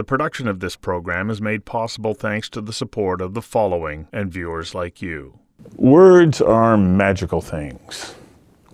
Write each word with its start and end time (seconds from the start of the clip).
The 0.00 0.04
production 0.04 0.48
of 0.48 0.60
this 0.60 0.76
program 0.76 1.28
is 1.28 1.42
made 1.42 1.66
possible 1.66 2.14
thanks 2.14 2.48
to 2.50 2.62
the 2.62 2.72
support 2.72 3.20
of 3.20 3.34
the 3.34 3.42
following 3.42 4.08
and 4.14 4.32
viewers 4.32 4.74
like 4.74 5.02
you. 5.02 5.38
Words 5.76 6.40
are 6.40 6.78
magical 6.78 7.42
things. 7.42 8.14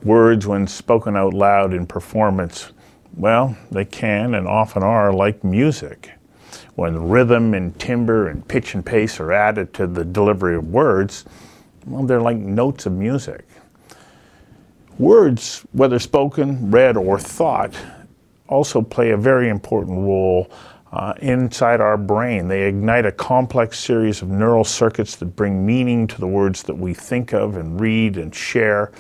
Words, 0.04 0.46
when 0.46 0.68
spoken 0.68 1.16
out 1.16 1.34
loud 1.34 1.74
in 1.74 1.84
performance, 1.84 2.70
well, 3.16 3.56
they 3.72 3.84
can 3.84 4.36
and 4.36 4.46
often 4.46 4.84
are 4.84 5.12
like 5.12 5.42
music. 5.42 6.12
When 6.76 7.08
rhythm 7.08 7.54
and 7.54 7.76
timbre 7.76 8.28
and 8.28 8.46
pitch 8.46 8.74
and 8.74 8.86
pace 8.86 9.18
are 9.18 9.32
added 9.32 9.74
to 9.74 9.88
the 9.88 10.04
delivery 10.04 10.54
of 10.54 10.68
words, 10.68 11.24
well, 11.86 12.04
they're 12.04 12.22
like 12.22 12.36
notes 12.36 12.86
of 12.86 12.92
music. 12.92 13.44
Words, 14.96 15.66
whether 15.72 15.98
spoken, 15.98 16.70
read, 16.70 16.96
or 16.96 17.18
thought, 17.18 17.76
also 18.46 18.80
play 18.80 19.10
a 19.10 19.16
very 19.16 19.48
important 19.48 19.98
role 19.98 20.48
uh, 20.92 21.14
inside 21.20 21.80
our 21.80 21.96
brain. 21.96 22.48
They 22.48 22.62
ignite 22.68 23.06
a 23.06 23.12
complex 23.12 23.78
series 23.78 24.22
of 24.22 24.28
neural 24.28 24.64
circuits 24.64 25.16
that 25.16 25.26
bring 25.26 25.66
meaning 25.66 26.06
to 26.08 26.20
the 26.20 26.26
words 26.26 26.62
that 26.64 26.74
we 26.76 26.94
think 26.94 27.32
of 27.32 27.56
and 27.56 27.80
read 27.80 28.16
and 28.16 28.34
share. 28.34 28.92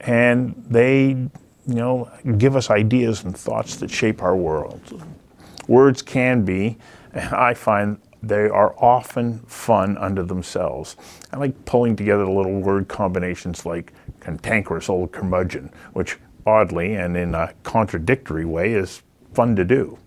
And 0.00 0.54
they, 0.68 1.08
you 1.08 1.30
know, 1.66 2.10
give 2.36 2.56
us 2.56 2.70
ideas 2.70 3.24
and 3.24 3.36
thoughts 3.36 3.76
that 3.76 3.90
shape 3.90 4.22
our 4.22 4.36
world. 4.36 5.04
Words 5.68 6.02
can 6.02 6.44
be, 6.44 6.76
and 7.12 7.34
I 7.34 7.54
find 7.54 7.98
they 8.22 8.48
are 8.48 8.74
often 8.78 9.38
fun 9.40 9.96
unto 9.98 10.24
themselves. 10.24 10.96
I 11.32 11.36
like 11.36 11.64
pulling 11.64 11.96
together 11.96 12.26
little 12.26 12.60
word 12.60 12.88
combinations 12.88 13.66
like 13.66 13.92
cantankerous 14.20 14.88
old 14.88 15.12
curmudgeon, 15.12 15.70
which 15.92 16.18
oddly 16.46 16.94
and 16.94 17.16
in 17.16 17.34
a 17.34 17.52
contradictory 17.62 18.44
way 18.44 18.72
is 18.72 19.02
fun 19.32 19.56
to 19.56 19.64
do. 19.64 19.98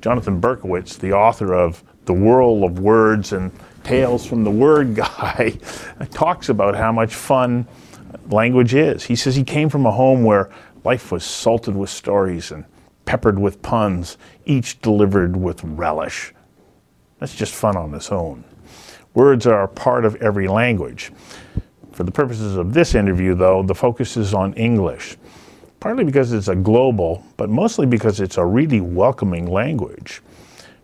Jonathan 0.00 0.40
Berkowitz, 0.40 0.98
the 0.98 1.12
author 1.12 1.54
of 1.54 1.82
The 2.04 2.12
Whirl 2.12 2.64
of 2.64 2.78
Words 2.78 3.32
and 3.32 3.50
Tales 3.82 4.24
from 4.26 4.44
the 4.44 4.50
Word 4.50 4.94
Guy, 4.94 5.58
talks 6.10 6.48
about 6.48 6.76
how 6.76 6.92
much 6.92 7.14
fun 7.14 7.66
language 8.30 8.74
is. 8.74 9.04
He 9.04 9.16
says 9.16 9.34
he 9.34 9.44
came 9.44 9.68
from 9.68 9.86
a 9.86 9.90
home 9.90 10.24
where 10.24 10.50
life 10.84 11.10
was 11.10 11.24
salted 11.24 11.76
with 11.76 11.90
stories 11.90 12.52
and 12.52 12.64
peppered 13.04 13.38
with 13.38 13.62
puns, 13.62 14.18
each 14.44 14.80
delivered 14.80 15.36
with 15.36 15.64
relish. 15.64 16.34
That's 17.18 17.34
just 17.34 17.54
fun 17.54 17.76
on 17.76 17.94
its 17.94 18.12
own. 18.12 18.44
Words 19.14 19.46
are 19.46 19.62
a 19.62 19.68
part 19.68 20.04
of 20.04 20.14
every 20.16 20.46
language. 20.46 21.10
For 21.92 22.04
the 22.04 22.12
purposes 22.12 22.56
of 22.56 22.74
this 22.74 22.94
interview, 22.94 23.34
though, 23.34 23.62
the 23.62 23.74
focus 23.74 24.16
is 24.16 24.32
on 24.32 24.52
English 24.54 25.16
partly 25.80 26.04
because 26.04 26.32
it's 26.32 26.48
a 26.48 26.54
global, 26.54 27.24
but 27.36 27.48
mostly 27.48 27.86
because 27.86 28.20
it's 28.20 28.36
a 28.36 28.44
really 28.44 28.80
welcoming 28.80 29.46
language. 29.46 30.22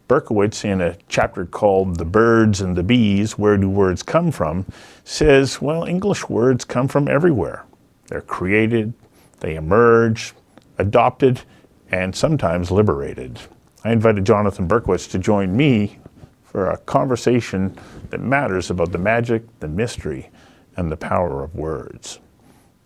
Berkowitz, 0.07 0.65
in 0.65 0.81
a 0.81 0.97
chapter 1.09 1.47
called 1.47 1.97
The 1.97 2.05
Birds 2.05 2.61
and 2.61 2.77
the 2.77 2.83
Bees 2.83 3.39
Where 3.39 3.57
Do 3.57 3.71
Words 3.71 4.03
Come 4.03 4.31
From, 4.31 4.67
says, 5.03 5.63
well, 5.63 5.85
English 5.85 6.29
words 6.29 6.65
come 6.65 6.89
from 6.89 7.09
everywhere. 7.09 7.65
They're 8.09 8.21
created, 8.21 8.93
they 9.41 9.57
emerge, 9.57 10.35
adopted, 10.79 11.41
and 11.91 12.15
sometimes 12.15 12.71
liberated. 12.71 13.41
I 13.83 13.93
invited 13.93 14.27
Jonathan 14.27 14.69
Berkowitz 14.69 15.11
to 15.11 15.19
join 15.19 15.57
me 15.57 15.99
for 16.45 16.71
a 16.71 16.77
conversation 16.79 17.77
that 18.11 18.21
matters 18.21 18.71
about 18.71 18.93
the 18.93 18.99
magic, 18.99 19.43
the 19.61 19.69
mystery, 19.69 20.31
and 20.77 20.93
the 20.93 20.97
power 20.97 21.43
of 21.43 21.55
words. 21.55 22.21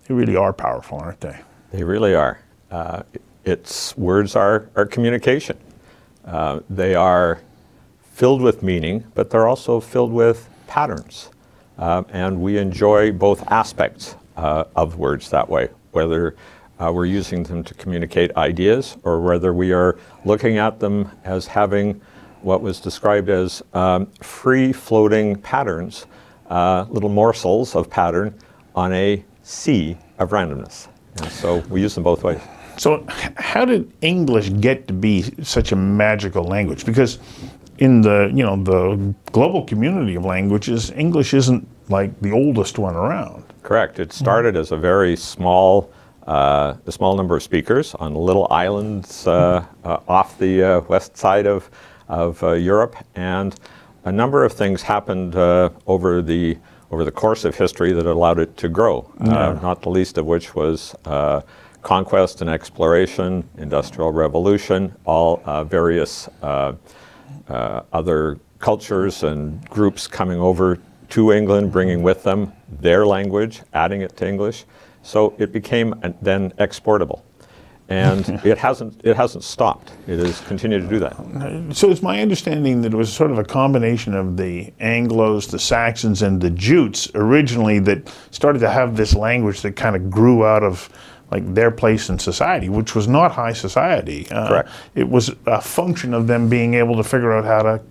They 0.07 0.15
really 0.15 0.37
are 0.37 0.53
powerful, 0.53 0.99
aren't 0.99 1.21
they? 1.21 1.41
They 1.71 1.85
really 1.85 2.15
are. 2.15 2.41
Uh, 2.71 3.03
it's 3.45 3.97
words 3.97 4.37
are, 4.37 4.69
are 4.75 4.87
communication. 4.87 5.59
Uh, 6.25 6.61
they 6.69 6.95
are 6.95 7.41
filled 8.13 8.43
with 8.43 8.63
meaning, 8.63 9.05
but 9.15 9.31
they're 9.31 9.47
also 9.47 9.81
filled 9.81 10.13
with 10.13 10.49
patterns. 10.67 11.31
Uh, 11.79 12.03
and 12.11 12.41
we 12.41 12.59
enjoy 12.59 13.13
both 13.13 13.47
aspects 13.51 14.17
uh, 14.37 14.65
of 14.77 14.97
words 14.97 15.31
that 15.31 15.49
way, 15.49 15.69
whether 15.93 16.35
uh, 16.81 16.91
we're 16.93 17.07
using 17.07 17.43
them 17.43 17.63
to 17.65 17.75
communicate 17.75 18.35
ideas 18.37 18.97
or 19.03 19.21
whether 19.21 19.53
we 19.53 19.73
are 19.73 19.99
looking 20.25 20.59
at 20.59 20.81
them 20.81 21.11
as 21.25 21.47
having 21.47 22.01
what 22.43 22.63
was 22.63 22.81
described 22.81 23.29
as 23.29 23.63
um, 23.75 24.07
free 24.23 24.73
floating 24.73 25.37
patterns, 25.37 26.07
uh, 26.51 26.87
little 26.89 27.09
morsels 27.09 27.75
of 27.75 27.91
pattern 27.91 28.35
on 28.75 28.93
a 28.93 29.25
sea 29.43 29.97
of 30.19 30.31
randomness. 30.31 30.89
And 31.21 31.31
so 31.33 31.59
we 31.69 31.81
use 31.81 31.95
them 31.95 32.05
both 32.05 32.25
ways. 32.25 32.41
So, 32.77 33.05
how 33.37 33.65
did 33.65 33.93
English 34.03 34.51
get 34.61 34.87
to 34.87 34.93
be 34.93 35.23
such 35.43 35.73
a 35.73 35.77
magical 35.77 36.45
language? 36.45 36.87
Because 36.87 37.19
in 37.79 38.01
the 38.03 38.31
you 38.33 38.45
know 38.45 38.57
the 38.63 39.15
global 39.33 39.65
community 39.65 40.15
of 40.15 40.25
languages, 40.25 40.91
English 40.93 41.35
isn't 41.35 41.67
like 41.89 42.19
the 42.21 42.33
oldest 42.33 42.79
one 42.79 42.95
around. 42.95 43.45
Correct. 43.63 43.99
It 43.99 44.13
started 44.13 44.57
as 44.57 44.73
a 44.73 44.77
very 44.77 45.17
small, 45.17 45.91
uh, 46.27 46.75
a 46.87 46.93
small 46.93 47.17
number 47.17 47.37
of 47.37 47.43
speakers 47.43 47.95
on 47.97 48.15
little 48.15 48.47
islands 48.51 49.27
uh, 49.27 49.65
uh, 49.85 49.99
off 50.09 50.39
the 50.39 50.63
uh, 50.63 50.81
west 50.83 51.17
side 51.17 51.47
of 51.47 51.71
of 52.09 52.43
uh, 52.43 52.53
Europe, 52.53 52.97
and 53.17 53.59
a 54.05 54.13
number 54.13 54.45
of 54.45 54.53
things 54.53 54.83
happened 54.83 55.37
uh, 55.37 55.71
over 55.87 56.23
the 56.23 56.57
over 56.91 57.05
the 57.05 57.13
course 57.13 57.45
of 57.45 57.55
history 57.55 57.93
that 57.93 58.07
allowed 58.07 58.39
it 58.39 58.57
to 58.57 58.69
grow, 58.69 59.11
uh, 59.21 59.25
yeah. 59.25 59.49
uh, 59.49 59.61
not 59.61 59.83
the 59.83 59.91
least 59.91 60.19
of 60.19 60.27
which 60.27 60.55
was 60.55 60.95
uh, 61.05 61.41
conquest 61.83 62.41
and 62.41 62.51
exploration, 62.51 63.49
industrial 63.59 64.13
revolution, 64.13 64.95
all 65.05 65.43
uh, 65.45 65.65
various 65.65 66.29
uh, 66.43 66.75
uh, 67.49 67.83
other 67.93 68.39
cultures 68.59 69.23
and 69.23 69.69
groups 69.69 70.07
coming 70.07 70.41
over 70.41 70.79
to 71.11 71.33
England, 71.33 71.73
bringing 71.73 72.03
with 72.03 72.23
them 72.23 72.53
their 72.81 73.07
language, 73.07 73.63
adding 73.73 74.03
it 74.03 74.17
to 74.17 74.27
English. 74.27 74.65
So 75.03 75.35
it 75.39 75.53
became 75.53 75.95
then 76.21 76.53
exportable 76.59 77.25
and 77.89 78.29
it 78.45 78.59
hasn't 78.59 79.01
it 79.05 79.17
hasn't 79.17 79.45
stopped. 79.45 79.93
It 80.07 80.19
has 80.19 80.41
continued 80.43 80.83
to 80.83 80.89
do 80.89 80.99
that. 81.01 81.77
So 81.77 81.91
it's 81.91 82.03
my 82.03 82.21
understanding 82.21 82.83
that 82.83 82.93
it 82.93 82.97
was 82.97 83.13
sort 83.13 83.31
of 83.31 83.39
a 83.39 83.45
combination 83.45 84.15
of 84.15 84.37
the 84.37 84.73
Anglo's, 84.81 85.47
the 85.47 85.59
Saxons, 85.59 86.23
and 86.23 86.41
the 86.41 86.51
Jutes 86.51 87.11
originally 87.15 87.79
that 87.81 88.13
started 88.31 88.59
to 88.61 88.71
have 88.71 88.97
this 88.97 89.15
language 89.15 89.63
that 89.63 89.77
kind 89.77 89.97
of 89.97 90.11
grew 90.11 90.45
out 90.45 90.63
of 90.63 90.89
like 91.31 91.55
their 91.55 91.71
place 91.71 92.09
in 92.09 92.19
society, 92.19 92.69
which 92.69 92.95
was 92.95 93.07
not 93.07 93.33
high 93.33 93.53
society. 93.53 94.27
Uh, 94.31 94.49
Correct. 94.49 94.71
It 94.95 95.09
was 95.09 95.35
a 95.47 95.61
function 95.61 96.15
of 96.15 96.27
them 96.27 96.49
being 96.49 96.75
able 96.75 96.97
to 96.97 97.05
figure 97.05 97.33
out 97.33 97.45
how 97.45 97.63
to 97.63 97.83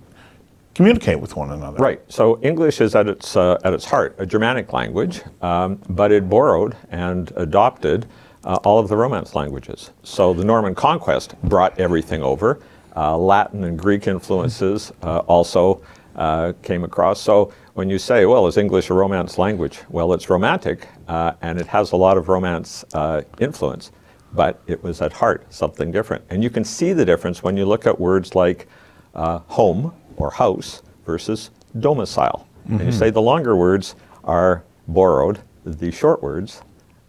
communicate 0.74 1.19
with 1.19 1.36
one 1.36 1.52
another. 1.52 1.78
Right. 1.78 2.02
So 2.07 2.40
English 2.41 2.81
is 2.81 2.96
at 2.96 3.07
its 3.07 3.36
uh, 3.36 3.59
at 3.63 3.74
its 3.74 3.86
heart 3.86 4.16
a 4.19 4.25
Germanic 4.25 4.74
language, 4.74 5.22
um, 5.41 5.80
but 5.90 6.12
it 6.12 6.30
borrowed 6.30 6.75
and 6.90 7.31
adopted 7.36 8.07
uh, 8.47 8.56
all 8.63 8.80
of 8.80 8.88
the 8.88 8.96
Romance 8.96 9.35
languages. 9.35 9.91
So 10.03 10.34
the 10.34 10.44
Norman 10.44 10.74
conquest 10.74 11.35
brought 11.44 11.78
everything 11.80 12.24
over. 12.24 12.59
Uh, 12.96 13.16
Latin 13.18 13.66
and 13.66 13.78
Greek 13.78 14.08
influences 14.08 14.91
uh, 15.03 15.19
also 15.19 15.84
uh, 16.16 16.53
came 16.63 16.84
across. 16.84 17.22
So 17.22 17.53
when 17.74 17.90
you 17.90 18.00
say, 18.00 18.25
well, 18.25 18.47
is 18.47 18.57
English 18.57 18.90
a 18.90 18.94
Romance 18.94 19.38
language? 19.38 19.81
Well, 19.90 20.13
it's 20.13 20.30
Romantic 20.30 20.88
uh, 21.07 21.34
and 21.41 21.59
it 21.59 21.68
has 21.68 21.91
a 21.91 21.97
lot 21.97 22.18
of 22.18 22.30
Romance 22.30 22.86
uh, 22.94 23.22
influence, 23.40 23.91
but 24.34 24.62
it 24.66 24.81
was 24.81 25.02
at 25.02 25.12
heart 25.12 25.46
something 25.53 25.91
different. 25.91 26.24
And 26.30 26.41
you 26.41 26.50
can 26.50 26.63
see 26.63 26.94
the 26.94 27.06
difference 27.06 27.44
when 27.44 27.57
you 27.57 27.66
look 27.66 27.86
at 27.86 28.00
words 28.00 28.34
like 28.34 28.68
home 29.13 29.94
or 30.16 30.31
house 30.31 30.81
versus 31.06 31.52
domicile. 31.80 32.47
Mm-hmm. 32.62 32.72
And 32.72 32.81
you 32.81 32.88
mm-hmm. 32.88 33.00
say 33.00 33.09
the 33.09 33.22
longer 33.22 33.56
words 33.56 33.96
are 34.24 34.63
borrowed, 34.88 35.40
the 35.66 35.91
short 35.91 36.24
words 36.24 36.62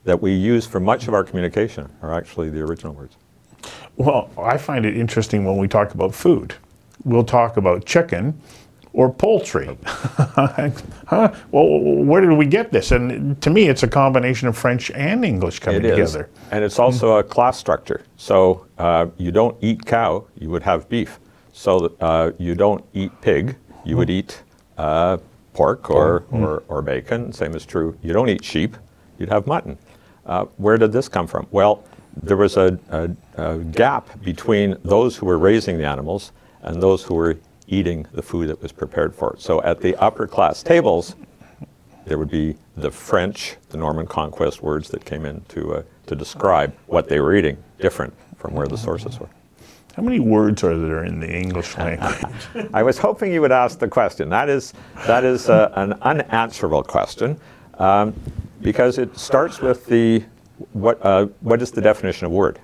that 0.08 0.22
we 0.22 0.32
use 0.32 0.66
for 0.66 0.80
much 0.80 1.06
of 1.06 1.12
our 1.12 1.22
communication 1.22 1.86
are 2.00 2.14
actually 2.14 2.48
the 2.48 2.62
original 2.62 2.94
words. 2.94 3.14
Well, 3.96 4.30
I 4.38 4.56
find 4.56 4.86
it 4.86 4.96
interesting 4.96 5.44
when 5.44 5.58
we 5.58 5.68
talk 5.68 5.92
about 5.92 6.14
food. 6.14 6.54
We'll 7.04 7.24
talk 7.24 7.58
about 7.58 7.84
chicken 7.84 8.40
or 8.94 9.12
poultry. 9.12 9.76
huh? 9.84 11.34
Well, 11.50 11.80
where 11.80 12.22
did 12.22 12.32
we 12.32 12.46
get 12.46 12.72
this? 12.72 12.90
And 12.90 13.38
to 13.42 13.50
me, 13.50 13.68
it's 13.68 13.82
a 13.82 13.88
combination 13.88 14.48
of 14.48 14.56
French 14.56 14.90
and 14.92 15.26
English 15.26 15.58
coming 15.58 15.84
it 15.84 15.84
is. 15.84 16.12
together. 16.12 16.30
And 16.52 16.64
it's 16.64 16.78
also 16.78 17.16
a 17.16 17.22
class 17.22 17.58
structure. 17.58 18.02
So 18.16 18.66
uh, 18.78 19.08
you 19.18 19.30
don't 19.30 19.58
eat 19.60 19.84
cow, 19.84 20.24
you 20.38 20.48
would 20.48 20.62
have 20.62 20.88
beef. 20.88 21.20
So 21.52 21.94
uh, 22.00 22.32
you 22.38 22.54
don't 22.54 22.82
eat 22.94 23.12
pig, 23.20 23.56
you 23.84 23.98
would 23.98 24.08
eat 24.08 24.42
uh, 24.78 25.18
pork 25.52 25.90
or, 25.90 26.20
mm. 26.32 26.40
or, 26.40 26.62
or 26.68 26.80
bacon. 26.80 27.30
Same 27.30 27.54
is 27.54 27.66
true. 27.66 27.98
You 28.02 28.14
don't 28.14 28.30
eat 28.30 28.42
sheep, 28.42 28.74
you'd 29.18 29.28
have 29.28 29.46
mutton. 29.46 29.76
Uh, 30.28 30.44
where 30.58 30.76
did 30.76 30.92
this 30.92 31.08
come 31.08 31.26
from? 31.26 31.46
Well, 31.50 31.82
there 32.22 32.36
was 32.36 32.56
a, 32.56 32.78
a, 32.90 33.10
a, 33.36 33.58
gap 33.58 34.22
between 34.22 34.76
those 34.84 35.16
who 35.16 35.26
were 35.26 35.38
raising 35.38 35.78
the 35.78 35.86
animals 35.86 36.32
and 36.62 36.82
those 36.82 37.02
who 37.02 37.14
were 37.14 37.38
eating 37.66 38.06
the 38.12 38.22
food 38.22 38.48
that 38.48 38.60
was 38.60 38.72
prepared 38.72 39.14
for 39.14 39.34
it. 39.34 39.40
So 39.40 39.62
at 39.62 39.80
the 39.80 39.96
upper 39.96 40.26
class 40.26 40.62
tables, 40.62 41.16
there 42.04 42.18
would 42.18 42.30
be 42.30 42.56
the 42.76 42.90
French, 42.90 43.56
the 43.70 43.78
Norman 43.78 44.06
conquest 44.06 44.62
words 44.62 44.88
that 44.90 45.04
came 45.04 45.24
in 45.24 45.42
to, 45.48 45.76
uh, 45.76 45.82
to 46.06 46.16
describe 46.16 46.74
what 46.86 47.08
they 47.08 47.20
were 47.20 47.34
eating, 47.34 47.62
different 47.78 48.14
from 48.36 48.54
where 48.54 48.66
the 48.66 48.78
sources 48.78 49.18
were. 49.20 49.28
How 49.94 50.02
many 50.02 50.20
words 50.20 50.62
are 50.62 50.78
there 50.78 51.04
in 51.04 51.20
the 51.20 51.30
English 51.30 51.76
language? 51.76 52.24
I 52.72 52.82
was 52.82 52.98
hoping 52.98 53.32
you 53.32 53.40
would 53.40 53.52
ask 53.52 53.78
the 53.78 53.88
question. 53.88 54.28
That 54.28 54.48
is, 54.48 54.72
that 55.06 55.24
is 55.24 55.48
uh, 55.48 55.72
an 55.74 55.94
unanswerable 56.02 56.82
question 56.82 57.38
um, 57.78 58.14
because 58.60 58.98
it 58.98 59.16
starts 59.18 59.60
with 59.60 59.86
the 59.86 60.24
what, 60.72 60.98
uh, 61.04 61.26
what 61.40 61.62
is 61.62 61.70
the 61.70 61.80
definition 61.80 62.26
of 62.26 62.32
word? 62.32 62.58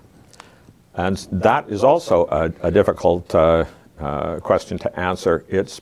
And 0.94 1.16
that 1.32 1.68
is 1.68 1.84
also 1.84 2.26
a, 2.26 2.52
a 2.66 2.70
difficult 2.70 3.34
uh, 3.34 3.64
uh, 3.98 4.40
question 4.40 4.78
to 4.78 4.98
answer. 4.98 5.44
It's 5.48 5.80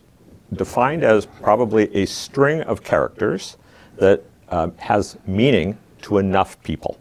defined 0.53 1.03
as 1.03 1.27
probably 1.27 1.95
a 1.95 2.07
string 2.07 2.63
of 2.63 2.83
characters 2.83 3.57
that 3.97 4.23
um, 4.49 4.75
has 4.79 5.17
meaning 5.27 5.79
to 6.03 6.19
enough 6.19 6.63
people. 6.63 6.99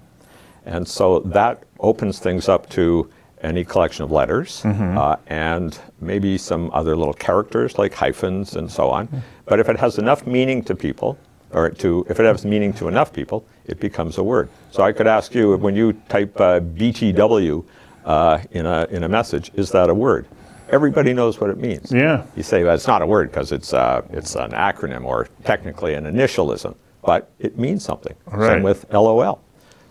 And 0.66 0.88
so 0.88 1.20
that 1.20 1.64
opens 1.80 2.20
things 2.20 2.48
up 2.48 2.70
to 2.70 3.10
any 3.42 3.66
collection 3.66 4.04
of 4.04 4.12
letters 4.12 4.62
uh, 4.98 5.16
and 5.28 5.78
maybe 6.00 6.38
some 6.38 6.70
other 6.74 6.96
little 6.96 7.14
characters 7.14 7.78
like 7.80 7.94
hyphens 7.94 8.56
and 8.56 8.72
so 8.72 8.90
on. 8.90 9.08
But 9.46 9.60
if 9.60 9.68
it 9.68 9.80
has 9.80 9.98
enough 9.98 10.28
meaning 10.28 10.64
to 10.66 10.76
people, 10.76 11.18
or 11.54 11.70
to 11.70 12.06
if 12.10 12.20
it 12.20 12.26
has 12.26 12.46
meaning 12.46 12.74
to 12.74 12.88
enough 12.88 13.14
people, 13.14 13.46
it 13.66 13.80
becomes 13.80 14.18
a 14.18 14.24
word. 14.24 14.50
So 14.72 14.84
I 14.84 14.92
could 14.92 15.08
ask 15.08 15.34
you 15.36 15.56
when 15.58 15.76
you 15.76 15.94
type 16.10 16.40
uh, 16.40 16.60
BTW 16.60 17.66
uh, 18.06 18.40
in 18.52 18.66
a 18.66 18.88
in 18.92 19.04
a 19.04 19.10
message, 19.10 19.52
is 19.56 19.72
that 19.72 19.90
a 19.90 19.94
word? 19.94 20.28
Everybody 20.70 21.14
knows 21.14 21.40
what 21.42 21.50
it 21.50 21.58
means. 21.58 21.92
Yeah. 21.92 22.26
You 22.36 22.44
say 22.44 22.64
well, 22.64 22.76
it's 22.76 22.88
not 22.88 23.02
a 23.02 23.06
word 23.06 23.30
because 23.30 23.52
it's 23.52 23.74
uh, 23.74 24.02
it's 24.12 24.36
an 24.36 24.52
acronym 24.52 25.06
or 25.06 25.28
technically 25.44 25.94
an 25.96 26.06
initialism, 26.06 26.76
but 27.04 27.32
it 27.40 27.58
means 27.58 27.84
something. 27.84 28.16
Right. 28.26 28.56
Same 28.56 28.64
with 28.64 28.86
LOL. 28.92 29.42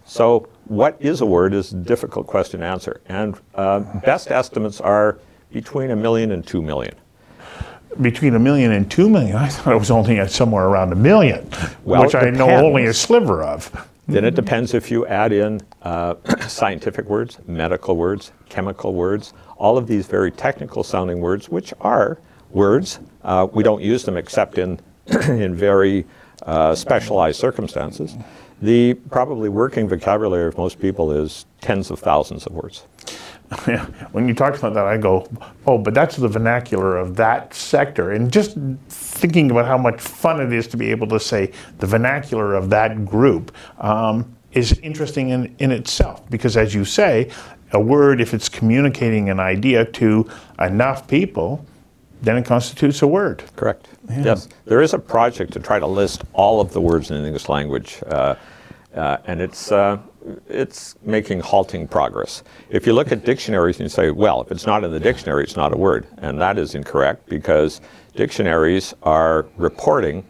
So 0.06 0.48
what 0.64 0.96
is 0.98 1.20
a 1.20 1.26
word 1.26 1.54
is 1.54 1.72
a 1.72 1.76
difficult 1.76 2.26
question 2.26 2.60
to 2.60 2.66
answer, 2.66 3.00
and 3.06 3.38
uh, 3.54 3.80
best 4.00 4.30
estimates 4.30 4.80
are 4.80 5.18
between 5.52 5.90
a 5.90 5.96
million 5.96 6.32
and 6.32 6.46
two 6.46 6.62
million. 6.62 6.94
Between 8.00 8.34
a 8.34 8.38
million 8.38 8.72
and 8.72 8.90
two 8.90 9.08
million, 9.08 9.37
I 9.37 9.48
thought 9.48 9.75
it 9.75 9.78
was 9.78 9.90
only 9.90 10.19
at 10.20 10.31
somewhere 10.31 10.66
around 10.66 10.92
a 10.92 10.96
million, 10.96 11.48
Well, 11.84 12.02
which 12.02 12.14
I 12.14 12.31
know 12.31 12.48
only 12.48 12.87
a 12.87 12.94
sliver 12.94 13.42
of. 13.42 13.88
Then 14.06 14.25
it 14.25 14.34
depends 14.34 14.75
if 14.75 14.90
you 14.90 15.06
add 15.06 15.32
in 15.32 15.60
uh, 15.82 16.14
scientific 16.48 17.06
words, 17.06 17.38
medical 17.46 17.96
words, 17.96 18.32
chemical 18.48 18.94
words, 18.94 19.32
all 19.56 19.78
of 19.78 19.87
these 19.87 20.06
very 20.06 20.31
technical 20.31 20.82
sounding 20.82 21.20
words, 21.20 21.48
which 21.48 21.72
are 21.81 22.19
words. 22.50 22.98
Uh, 23.22 23.46
we 23.52 23.62
don't 23.62 23.82
use 23.82 24.04
them 24.04 24.16
except 24.16 24.58
in, 24.58 24.81
in 25.28 25.54
very 25.54 26.06
uh, 26.42 26.75
specialized 26.75 27.38
circumstances. 27.38 28.16
The 28.62 28.94
probably 28.94 29.48
working 29.48 29.88
vocabulary 29.88 30.48
of 30.48 30.58
most 30.58 30.81
people 30.81 31.12
is 31.12 31.46
tens 31.60 31.90
of 31.90 31.98
thousands 31.98 32.46
of 32.46 32.52
words. 32.52 32.84
When 34.12 34.29
you 34.29 34.35
talk 34.35 34.56
about 34.56 34.75
that, 34.75 34.87
I 34.87 34.97
go, 34.97 35.26
oh, 35.67 35.79
but 35.79 35.93
that's 35.94 36.17
the 36.17 36.29
vernacular 36.29 36.97
of 36.97 37.17
that 37.17 37.52
sector. 37.52 38.12
And 38.12 38.32
just 38.32 38.56
thinking 38.88 39.50
about 39.50 39.67
how 39.67 39.79
much 39.79 40.00
fun 40.00 40.41
it 40.41 40.52
is 40.52 40.67
to 40.69 40.76
be 40.76 40.91
able 40.91 41.08
to 41.08 41.20
say 41.20 41.52
the 41.79 41.87
vernacular 41.87 42.55
of 42.55 42.70
that 42.70 43.05
group 43.05 43.52
um, 43.79 44.37
is 44.52 44.79
interesting 44.81 45.31
in, 45.31 45.55
in 45.58 45.73
itself. 45.73 46.29
Because 46.31 46.56
as 46.56 46.75
you 46.75 46.85
say, 46.85 47.31
a 47.73 47.81
word, 47.81 48.20
if 48.20 48.35
it's 48.35 48.49
communicating 48.49 49.31
an 49.31 49.41
idea 49.41 49.85
to 49.85 50.29
enough 50.61 51.06
people, 51.06 51.64
then 52.23 52.37
it 52.37 52.44
constitutes 52.44 53.02
a 53.02 53.06
word. 53.06 53.43
Correct. 53.56 53.88
Yes. 54.08 54.49
There 54.64 54.82
is 54.82 54.93
a 54.93 54.99
project 54.99 55.52
to 55.55 55.61
try 55.61 55.79
to 55.79 55.87
list 55.87 56.25
all 56.32 56.61
of 56.61 56.73
the 56.73 56.81
words 56.81 57.11
in 57.11 57.20
the 57.20 57.26
English 57.26 57.49
language, 57.49 58.02
uh, 58.06 58.35
uh, 58.94 59.19
and 59.26 59.41
it's, 59.41 59.73
uh, 59.73 59.99
it's 60.50 60.97
making 61.02 61.41
halting 61.41 61.88
progress. 61.88 62.43
If 62.70 62.87
you 62.87 62.93
look 62.93 63.12
at 63.12 63.25
dictionaries 63.25 63.76
and 63.76 63.85
you 63.85 63.88
say, 63.88 64.11
well, 64.11 64.41
if 64.43 64.50
it's 64.50 64.67
not 64.67 64.85
in 64.85 64.91
the 64.91 65.00
dictionary, 65.00 65.44
it's 65.44 65.56
not 65.56 65.73
a 65.73 65.76
word, 65.76 66.06
and 66.19 66.41
that 66.41 66.58
is 66.58 66.75
incorrect 66.75 67.29
because 67.29 67.81
dictionaries 68.14 68.94
are 69.02 69.47
reporting 69.56 70.25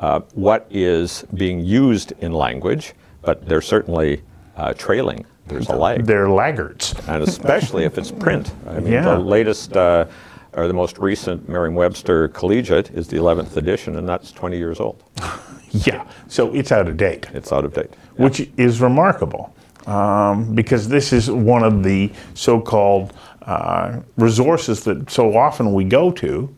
uh, 0.00 0.20
what 0.34 0.66
is 0.70 1.24
being 1.34 1.60
used 1.60 2.12
in 2.20 2.32
language, 2.32 2.94
but 3.22 3.46
they're 3.46 3.60
certainly 3.60 4.22
uh, 4.56 4.72
trailing. 4.74 5.24
There's 5.46 5.68
a 5.68 5.76
lag 5.76 6.04
They're 6.06 6.28
laggards. 6.30 6.94
and 7.06 7.22
especially 7.22 7.84
if 7.84 7.98
it's 7.98 8.10
print. 8.10 8.52
I 8.66 8.80
mean, 8.80 8.92
Yeah. 8.92 9.14
the 9.14 9.18
latest 9.18 9.76
uh, 9.76 10.06
or 10.54 10.68
the 10.68 10.72
most 10.74 10.98
recent 10.98 11.48
Merriam-Webster 11.48 12.28
Collegiate 12.28 12.90
is 12.90 13.08
the 13.08 13.16
11th 13.16 13.56
edition, 13.56 13.96
and 13.96 14.08
that's 14.08 14.32
20 14.32 14.56
years 14.58 14.80
old. 14.80 15.02
Yeah, 15.84 16.06
so 16.28 16.54
it's 16.54 16.70
out 16.70 16.86
of 16.86 16.96
date. 16.96 17.26
It's 17.34 17.50
out 17.52 17.64
of 17.64 17.74
date. 17.74 17.90
which 18.16 18.48
is 18.56 18.80
remarkable 18.80 19.52
um, 19.86 20.54
because 20.54 20.88
this 20.88 21.12
is 21.12 21.30
one 21.30 21.62
of 21.62 21.82
the 21.82 22.10
so-called 22.34 23.12
uh, 23.42 24.00
resources 24.16 24.84
that 24.84 25.10
so 25.10 25.36
often 25.36 25.72
we 25.72 25.84
go 25.84 26.10
to 26.10 26.54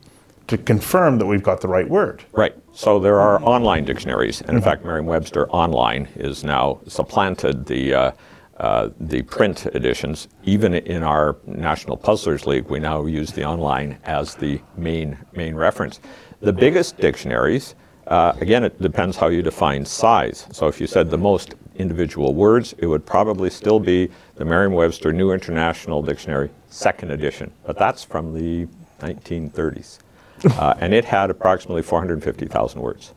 to 0.46 0.56
confirm 0.56 1.18
that 1.18 1.26
we've 1.26 1.42
got 1.42 1.60
the 1.60 1.68
right 1.68 1.88
word. 1.88 2.24
Right. 2.32 2.54
So 2.72 3.00
there 3.00 3.18
are 3.18 3.42
online 3.42 3.84
dictionaries, 3.84 4.42
and 4.42 4.56
in 4.56 4.62
fact, 4.62 4.84
Merriam-Webster 4.84 5.48
Online 5.50 6.08
is 6.14 6.44
now 6.44 6.78
supplanted 6.86 7.66
the 7.66 7.94
uh, 7.94 8.10
uh, 8.58 8.90
the 9.00 9.22
print 9.22 9.66
editions. 9.74 10.28
Even 10.44 10.72
in 10.74 11.02
our 11.02 11.36
National 11.46 11.96
Puzzlers 11.96 12.46
League, 12.46 12.68
we 12.70 12.78
now 12.78 13.04
use 13.04 13.32
the 13.32 13.44
online 13.44 13.98
as 14.04 14.34
the 14.34 14.60
main 14.76 15.18
main 15.32 15.54
reference. 15.54 16.00
The 16.40 16.52
biggest 16.52 16.96
dictionaries, 16.98 17.74
uh, 18.06 18.32
again, 18.40 18.62
it 18.64 18.80
depends 18.80 19.16
how 19.16 19.28
you 19.28 19.42
define 19.42 19.84
size. 19.84 20.46
So 20.52 20.68
if 20.68 20.80
you 20.80 20.86
said 20.86 21.10
the 21.10 21.18
most 21.18 21.54
individual 21.78 22.34
words, 22.34 22.74
it 22.78 22.86
would 22.86 23.06
probably 23.06 23.50
still 23.50 23.80
be 23.80 24.10
the 24.34 24.44
Merriam-Webster 24.44 25.12
New 25.12 25.32
International 25.32 26.02
Dictionary, 26.02 26.50
second 26.68 27.10
edition, 27.10 27.50
but 27.64 27.78
that's 27.78 28.04
from 28.04 28.34
the 28.34 28.66
1930s, 29.00 29.98
uh, 30.58 30.74
and 30.80 30.92
it 30.92 31.04
had 31.04 31.30
approximately 31.30 31.82
450,000 31.82 32.80
words. 32.80 33.14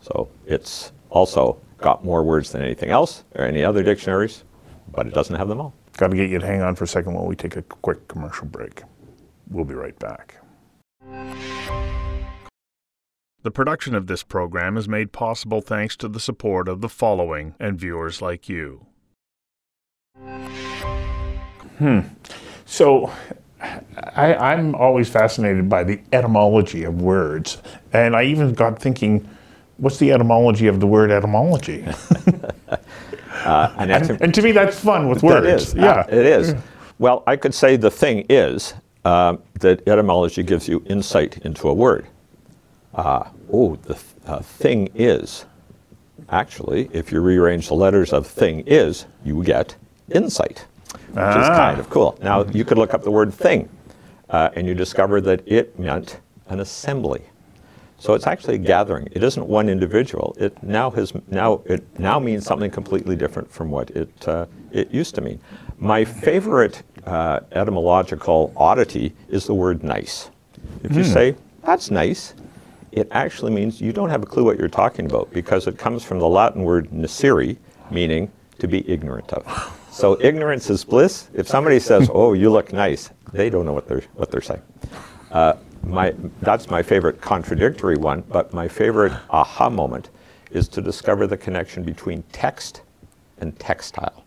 So 0.00 0.28
it's 0.46 0.92
also 1.10 1.58
got 1.78 2.04
more 2.04 2.22
words 2.22 2.50
than 2.52 2.62
anything 2.62 2.90
else 2.90 3.24
or 3.34 3.44
any 3.44 3.64
other 3.64 3.82
dictionaries, 3.82 4.44
but 4.90 5.06
it 5.06 5.14
doesn't 5.14 5.36
have 5.36 5.48
them 5.48 5.60
all. 5.60 5.74
Got 5.96 6.08
to 6.08 6.16
get 6.16 6.28
you 6.28 6.38
to 6.38 6.46
hang 6.46 6.60
on 6.62 6.74
for 6.74 6.84
a 6.84 6.88
second 6.88 7.14
while 7.14 7.26
we 7.26 7.36
take 7.36 7.56
a 7.56 7.62
quick 7.62 8.08
commercial 8.08 8.46
break. 8.46 8.82
We'll 9.48 9.64
be 9.64 9.74
right 9.74 9.98
back. 9.98 10.34
The 13.44 13.50
production 13.50 13.94
of 13.94 14.06
this 14.06 14.22
program 14.22 14.78
is 14.78 14.88
made 14.88 15.12
possible 15.12 15.60
thanks 15.60 15.98
to 15.98 16.08
the 16.08 16.18
support 16.18 16.66
of 16.66 16.80
the 16.80 16.88
following 16.88 17.54
and 17.60 17.78
viewers 17.78 18.22
like 18.22 18.48
you. 18.48 18.86
Hmm. 21.78 22.00
So, 22.64 23.12
I, 23.60 24.34
I'm 24.34 24.74
always 24.74 25.10
fascinated 25.10 25.68
by 25.68 25.84
the 25.84 26.00
etymology 26.10 26.84
of 26.84 27.02
words, 27.02 27.60
and 27.92 28.16
I 28.16 28.24
even 28.24 28.54
got 28.54 28.78
thinking, 28.78 29.28
what's 29.76 29.98
the 29.98 30.10
etymology 30.10 30.66
of 30.66 30.80
the 30.80 30.86
word 30.86 31.10
etymology? 31.10 31.86
Uh, 33.44 33.74
and 33.76 33.92
and, 33.92 34.22
and 34.22 34.32
to 34.34 34.40
me, 34.40 34.52
that's 34.52 34.80
fun 34.80 35.06
with 35.06 35.22
words. 35.22 35.44
That 35.44 35.54
is. 35.54 35.74
Yeah, 35.74 36.00
Uh, 36.00 36.06
it 36.08 36.24
is. 36.24 36.54
Well, 36.98 37.22
I 37.26 37.36
could 37.36 37.52
say 37.52 37.76
the 37.76 37.90
thing 37.90 38.24
is 38.30 38.72
uh, 39.04 39.36
that 39.60 39.86
etymology 39.86 40.42
gives 40.42 40.66
you 40.66 40.82
insight 40.86 41.36
into 41.44 41.68
a 41.68 41.74
word. 41.74 42.06
Uh, 42.94 43.24
oh, 43.54 43.76
the 43.76 43.94
th- 43.94 44.04
uh, 44.26 44.40
thing 44.40 44.88
is. 44.94 45.44
Actually, 46.30 46.88
if 46.92 47.12
you 47.12 47.20
rearrange 47.20 47.68
the 47.68 47.74
letters 47.74 48.12
of 48.12 48.26
thing 48.26 48.60
is, 48.66 49.06
you 49.24 49.42
get 49.44 49.76
insight, 50.10 50.64
which 51.08 51.36
is 51.42 51.48
Ah. 51.50 51.56
kind 51.56 51.78
of 51.80 51.90
cool. 51.90 52.16
Now, 52.22 52.44
you 52.44 52.64
could 52.64 52.78
look 52.78 52.94
up 52.94 53.02
the 53.02 53.10
word 53.10 53.32
thing, 53.32 53.68
uh, 54.30 54.48
and 54.56 54.66
you 54.66 54.74
discover 54.74 55.20
that 55.20 55.42
it 55.46 55.78
meant 55.78 56.20
an 56.48 56.60
assembly. 56.60 57.22
So 57.98 58.14
it's 58.14 58.26
actually 58.26 58.54
a 58.56 58.58
gathering. 58.58 59.08
It 59.12 59.22
isn't 59.22 59.46
one 59.48 59.68
individual. 59.68 60.34
It 60.38 60.52
now 60.62 60.90
has 60.90 61.12
now 61.30 61.60
it 61.64 61.82
now 61.98 62.18
means 62.18 62.44
something 62.44 62.70
completely 62.70 63.16
different 63.16 63.50
from 63.50 63.70
what 63.70 63.90
it 63.90 64.28
uh, 64.28 64.46
it 64.72 64.90
used 64.90 65.14
to 65.16 65.20
mean. 65.20 65.38
My 65.78 66.04
favorite 66.04 66.82
uh, 67.06 67.40
etymological 67.52 68.52
oddity 68.56 69.12
is 69.28 69.46
the 69.46 69.54
word 69.54 69.82
"nice." 69.84 70.30
If 70.82 70.96
you 70.96 71.04
say 71.04 71.34
that's 71.64 71.90
nice, 71.90 72.34
it 72.94 73.08
actually 73.10 73.52
means 73.52 73.80
you 73.80 73.92
don't 73.92 74.10
have 74.10 74.22
a 74.22 74.26
clue 74.26 74.44
what 74.44 74.58
you're 74.58 74.68
talking 74.68 75.06
about 75.06 75.32
because 75.32 75.66
it 75.66 75.78
comes 75.78 76.04
from 76.04 76.18
the 76.18 76.28
Latin 76.28 76.62
word 76.62 76.90
"nescire," 76.90 77.56
meaning 77.90 78.30
to 78.58 78.68
be 78.68 78.88
ignorant 78.88 79.32
of. 79.32 79.80
So 79.94 80.18
ignorance 80.20 80.70
is 80.70 80.84
bliss. 80.84 81.28
If 81.34 81.46
somebody 81.46 81.78
says, 81.78 82.10
"Oh, 82.12 82.32
you 82.32 82.50
look 82.50 82.72
nice," 82.72 83.10
they 83.32 83.48
don't 83.48 83.64
know 83.64 83.72
what 83.72 83.86
they're 83.86 84.02
what 84.16 84.32
they're 84.32 84.40
saying 84.40 84.62
my, 85.86 86.14
that's 86.40 86.70
my 86.70 86.82
favorite 86.82 87.20
contradictory 87.20 87.96
one, 87.96 88.22
but 88.28 88.52
my 88.52 88.68
favorite 88.68 89.12
aha 89.30 89.70
moment 89.70 90.10
is 90.50 90.68
to 90.68 90.80
discover 90.80 91.26
the 91.26 91.36
connection 91.36 91.82
between 91.82 92.22
text 92.32 92.82
and 93.38 93.58
textile. 93.58 94.24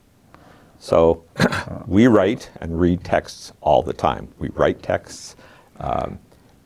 So 0.80 1.24
we 1.88 2.08
write 2.08 2.50
and 2.62 2.80
read 2.80 3.04
texts 3.04 3.52
all 3.62 3.82
the 3.82 3.94
time. 3.94 4.28
We 4.40 4.50
write 4.50 4.84
texts. 4.84 5.36
Um, 5.80 6.20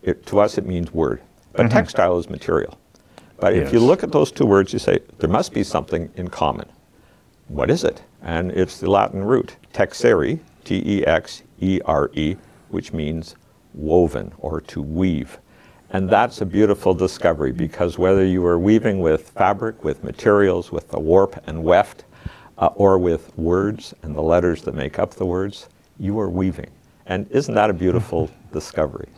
it, 0.03 0.25
to 0.27 0.39
us, 0.39 0.58
it 0.58 0.65
means 0.65 0.93
word, 0.93 1.22
but 1.53 1.72
textile 1.72 2.17
is 2.17 2.29
material. 2.29 2.77
But 3.38 3.53
if 3.53 3.74
you 3.74 3.79
look 3.79 4.03
at 4.03 4.12
those 4.12 4.31
two 4.31 4.46
words, 4.46 4.72
you 4.72 4.79
say 4.79 5.00
there 5.17 5.29
must 5.29 5.51
be 5.53 5.63
something 5.63 6.12
in 6.15 6.27
common. 6.29 6.70
What 7.48 7.72
is 7.72 7.84
it? 7.84 8.03
And 8.22 8.51
it's 8.51 8.79
the 8.79 8.89
Latin 8.89 9.24
root 9.24 9.58
texere, 9.74 10.39
T 10.63 10.84
E 10.86 11.05
X 11.05 11.43
E 11.60 11.81
R 11.86 12.12
E, 12.13 12.36
which 12.70 12.93
means 12.93 13.36
woven 13.74 14.31
or 14.38 14.62
to 14.62 14.81
weave. 14.81 15.39
And 15.89 16.10
that's 16.10 16.39
a 16.39 16.46
beautiful 16.46 16.93
discovery 16.93 17.51
because 17.51 17.98
whether 17.98 18.25
you 18.25 18.46
are 18.46 18.60
weaving 18.60 19.00
with 19.00 19.29
fabric, 19.31 19.84
with 19.84 20.03
materials, 20.03 20.72
with 20.72 20.89
the 20.89 21.00
warp 21.00 21.43
and 21.48 21.63
weft, 21.63 22.05
uh, 22.60 22.67
or 22.75 22.98
with 22.98 23.36
words 23.38 23.93
and 24.03 24.15
the 24.15 24.22
letters 24.22 24.62
that 24.62 24.75
make 24.75 25.00
up 25.00 25.15
the 25.15 25.25
words, 25.25 25.67
you 26.00 26.17
are 26.20 26.29
weaving. 26.29 26.70
And 27.12 27.30
isn't 27.30 27.53
that 27.56 27.70
a 27.70 27.74
beautiful 27.74 28.32
discovery? 28.53 29.10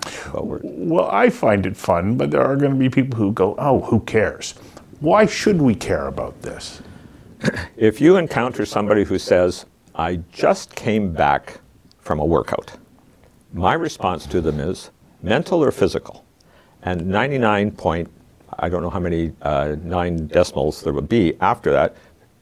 Well, 0.63 1.12
I 1.12 1.29
find 1.29 1.63
it 1.67 1.77
fun, 1.77 2.17
but 2.17 2.31
there 2.31 2.41
are 2.41 2.55
going 2.55 2.71
to 2.71 2.77
be 2.77 2.89
people 2.89 3.19
who 3.19 3.31
go, 3.31 3.53
oh, 3.59 3.81
who 3.81 4.00
cares? 4.00 4.55
Why 5.00 5.27
should 5.27 5.62
we 5.62 5.75
care 5.75 6.07
about 6.07 6.41
this? 6.41 6.81
If 7.77 8.01
you 8.01 8.17
encounter 8.17 8.65
somebody 8.65 9.03
who 9.03 9.19
says, 9.19 9.67
I 9.93 10.21
just 10.31 10.73
came 10.73 11.13
back 11.13 11.59
from 12.00 12.19
a 12.19 12.25
workout, 12.25 12.71
my 13.53 13.75
response 13.75 14.25
to 14.25 14.41
them 14.41 14.59
is 14.59 14.89
mental 15.21 15.63
or 15.63 15.71
physical? 15.71 16.25
And 16.81 17.05
99 17.05 17.71
point, 17.71 18.09
I 18.57 18.69
don't 18.69 18.81
know 18.81 18.89
how 18.89 19.01
many 19.01 19.33
uh, 19.43 19.75
nine 19.83 20.25
decimals 20.25 20.81
there 20.81 20.93
would 20.93 21.09
be 21.09 21.38
after 21.41 21.71
that, 21.71 21.95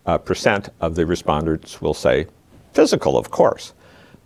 uh, 0.05 0.17
percent 0.17 0.70
of 0.79 0.96
the 0.96 1.05
respondents 1.05 1.81
will 1.81 1.93
say 1.93 2.27
physical, 2.72 3.17
of 3.17 3.31
course. 3.31 3.74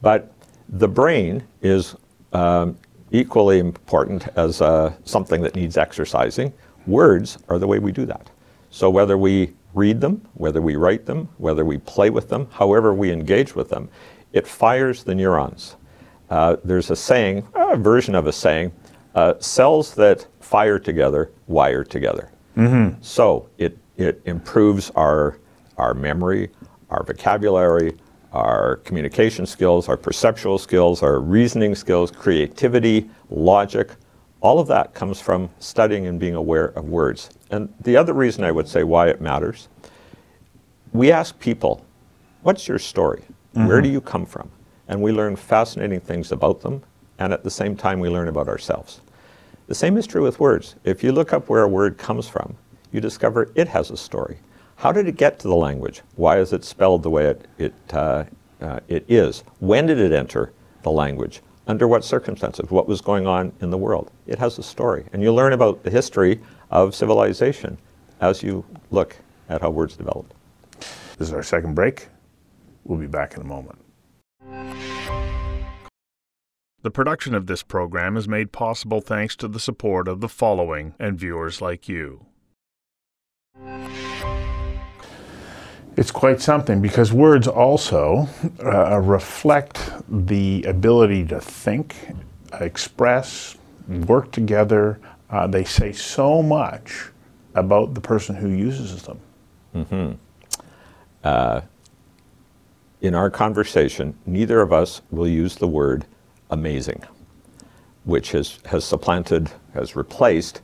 But 0.03 0.32
the 0.69 0.88
brain 0.88 1.43
is 1.62 1.95
um, 2.34 2.77
equally 3.12 3.60
important 3.60 4.27
as 4.36 4.62
uh, 4.62 4.93
something 5.03 5.41
that 5.41 5.55
needs 5.55 5.77
exercising. 5.77 6.51
Words 6.88 7.38
are 7.50 7.60
the 7.60 7.67
way 7.67 7.79
we 7.79 7.91
do 7.91 8.05
that. 8.05 8.29
So 8.69 8.89
whether 8.89 9.17
we 9.17 9.53
read 9.74 10.01
them, 10.01 10.27
whether 10.34 10.62
we 10.62 10.75
write 10.75 11.05
them, 11.05 11.29
whether 11.38 11.65
we 11.65 11.77
play 11.77 12.10
with 12.10 12.29
them, 12.29 12.48
however 12.51 12.93
we 12.93 13.12
engage 13.12 13.55
with 13.55 13.69
them, 13.69 13.89
it 14.34 14.48
fires 14.48 15.03
the 15.03 15.15
neurons. 15.15 15.75
Uh, 16.29 16.57
there's 16.63 16.91
a 16.91 16.95
saying, 16.95 17.48
a 17.55 17.77
version 17.77 18.15
of 18.15 18.27
a 18.27 18.34
saying, 18.34 18.72
uh, 19.15 19.36
cells 19.39 19.93
that 19.95 20.27
fire 20.41 20.79
together 20.79 21.31
wire 21.48 21.84
together. 21.84 22.31
Mm-hmm. 22.57 23.01
So 23.01 23.50
it, 23.57 23.77
it 23.98 24.22
improves 24.25 24.91
our, 24.91 25.39
our 25.77 25.93
memory, 25.93 26.50
our 26.89 27.03
vocabulary, 27.03 27.98
our 28.36 28.77
communication 28.84 29.46
skills, 29.46 29.88
our 29.88 29.98
perceptual 29.98 30.58
skills, 30.58 31.01
our 31.01 31.20
reasoning 31.20 31.74
skills, 31.74 32.12
creativity, 32.12 33.10
logic, 33.30 33.92
all 34.42 34.60
of 34.60 34.68
that 34.68 34.94
comes 34.94 35.20
from 35.20 35.50
studying 35.60 36.06
and 36.06 36.20
being 36.20 36.36
aware 36.36 36.68
of 36.77 36.86
words. 36.86 37.30
And 37.50 37.74
the 37.80 37.96
other 37.98 38.13
reason 38.13 38.44
I 38.44 38.51
would 38.51 38.68
say 38.68 38.84
why 38.84 39.08
it 39.08 39.22
matters, 39.22 39.70
we 40.92 41.12
ask 41.12 41.39
people, 41.39 41.84
what's 42.44 42.68
your 42.68 42.77
story? 42.77 43.24
Mm-hmm. 43.56 43.68
Where 43.68 43.82
do 43.82 43.89
you 43.89 44.01
come 44.01 44.25
from? 44.25 44.51
And 44.88 45.01
we 45.01 45.12
learn 45.12 45.36
fascinating 45.36 46.00
things 46.00 46.32
about 46.32 46.62
them, 46.62 46.84
and 47.18 47.34
at 47.34 47.44
the 47.44 47.50
same 47.50 47.75
time, 47.75 48.00
we 48.00 48.10
learn 48.10 48.27
about 48.27 48.48
ourselves. 48.48 49.01
The 49.68 49.74
same 49.74 49.98
is 49.98 50.06
true 50.06 50.24
with 50.24 50.39
words. 50.39 50.75
If 50.84 51.04
you 51.04 51.12
look 51.12 51.34
up 51.34 51.50
where 51.50 51.63
a 51.63 51.68
word 51.68 51.98
comes 51.98 52.27
from, 52.27 52.56
you 52.92 53.01
discover 53.01 53.51
it 53.56 53.68
has 53.70 53.89
a 53.89 53.98
story. 53.98 54.38
How 54.77 54.91
did 54.91 55.08
it 55.08 55.15
get 55.15 55.39
to 55.39 55.48
the 55.48 55.55
language? 55.55 56.01
Why 56.15 56.38
is 56.39 56.51
it 56.51 56.63
spelled 56.63 57.03
the 57.03 57.10
way 57.10 57.27
it, 57.27 57.48
it, 57.58 57.74
uh, 57.94 58.25
uh, 58.62 58.79
it 58.88 59.05
is? 59.08 59.44
When 59.60 59.86
did 59.86 60.00
it 60.00 60.12
enter 60.12 60.51
the 60.84 60.91
language? 60.91 61.41
Under 61.67 61.88
what 61.88 62.03
circumstances? 62.03 62.70
What 62.70 62.88
was 62.88 63.01
going 63.01 63.25
on 63.25 63.53
in 63.62 63.72
the 63.72 63.77
world? 63.77 64.12
It 64.27 64.38
has 64.38 64.60
a 64.60 64.63
story. 64.63 65.05
And 65.13 65.24
you 65.24 65.34
learn 65.34 65.53
about 65.53 65.84
the 65.84 65.89
history 65.89 66.39
of 66.70 66.94
civilization 66.94 67.77
as 68.22 68.44
you 68.44 68.63
look 68.91 69.15
at 69.50 69.62
how 69.62 69.70
words 69.70 69.96
developed. 69.96 70.34
This 71.17 71.29
is 71.29 71.34
our 71.34 71.44
second 71.44 71.74
break. 71.74 72.10
We'll 72.84 73.00
be 73.00 73.08
back 73.08 73.36
in 73.36 73.41
a 73.41 73.46
moment. 73.46 73.79
The 76.84 76.91
production 76.91 77.34
of 77.34 77.48
this 77.48 77.63
program 77.63 78.15
is 78.15 78.27
made 78.27 78.51
possible 78.51 79.01
thanks 79.01 79.36
to 79.38 79.48
the 79.48 79.60
support 79.60 80.08
of 80.08 80.22
the 80.22 80.29
following 80.29 80.94
and 81.00 81.17
viewers 81.17 81.62
like 81.62 81.89
you. 81.89 82.27
It's 85.98 86.12
quite 86.12 86.42
something 86.42 86.82
because 86.82 87.14
words 87.14 87.48
also 87.48 88.28
uh, 88.64 89.00
reflect 89.00 89.92
the 90.10 90.64
ability 90.64 91.25
to 91.28 91.40
think, 91.40 91.96
express, 92.60 93.56
work 93.88 94.32
together. 94.32 95.00
Uh, 95.30 95.48
they 95.48 95.64
say 95.64 95.94
so 95.94 96.44
much 96.44 97.12
about 97.54 97.94
the 97.94 98.02
person 98.02 98.36
who 98.36 98.50
uses 98.50 99.04
them. 99.04 99.20
Mm-hmm. 99.74 100.12
Uh, 101.24 101.62
in 103.02 103.16
our 103.16 103.30
conversation, 103.30 104.18
neither 104.25 104.60
of 104.62 104.74
us 104.74 105.02
will 105.12 105.28
use 105.28 105.56
the 105.56 105.68
word 105.68 106.06
amazing, 106.50 107.04
which 108.04 108.32
has, 108.32 108.60
has 108.66 108.84
supplanted, 108.84 109.50
has 109.74 109.96
replaced 109.96 110.62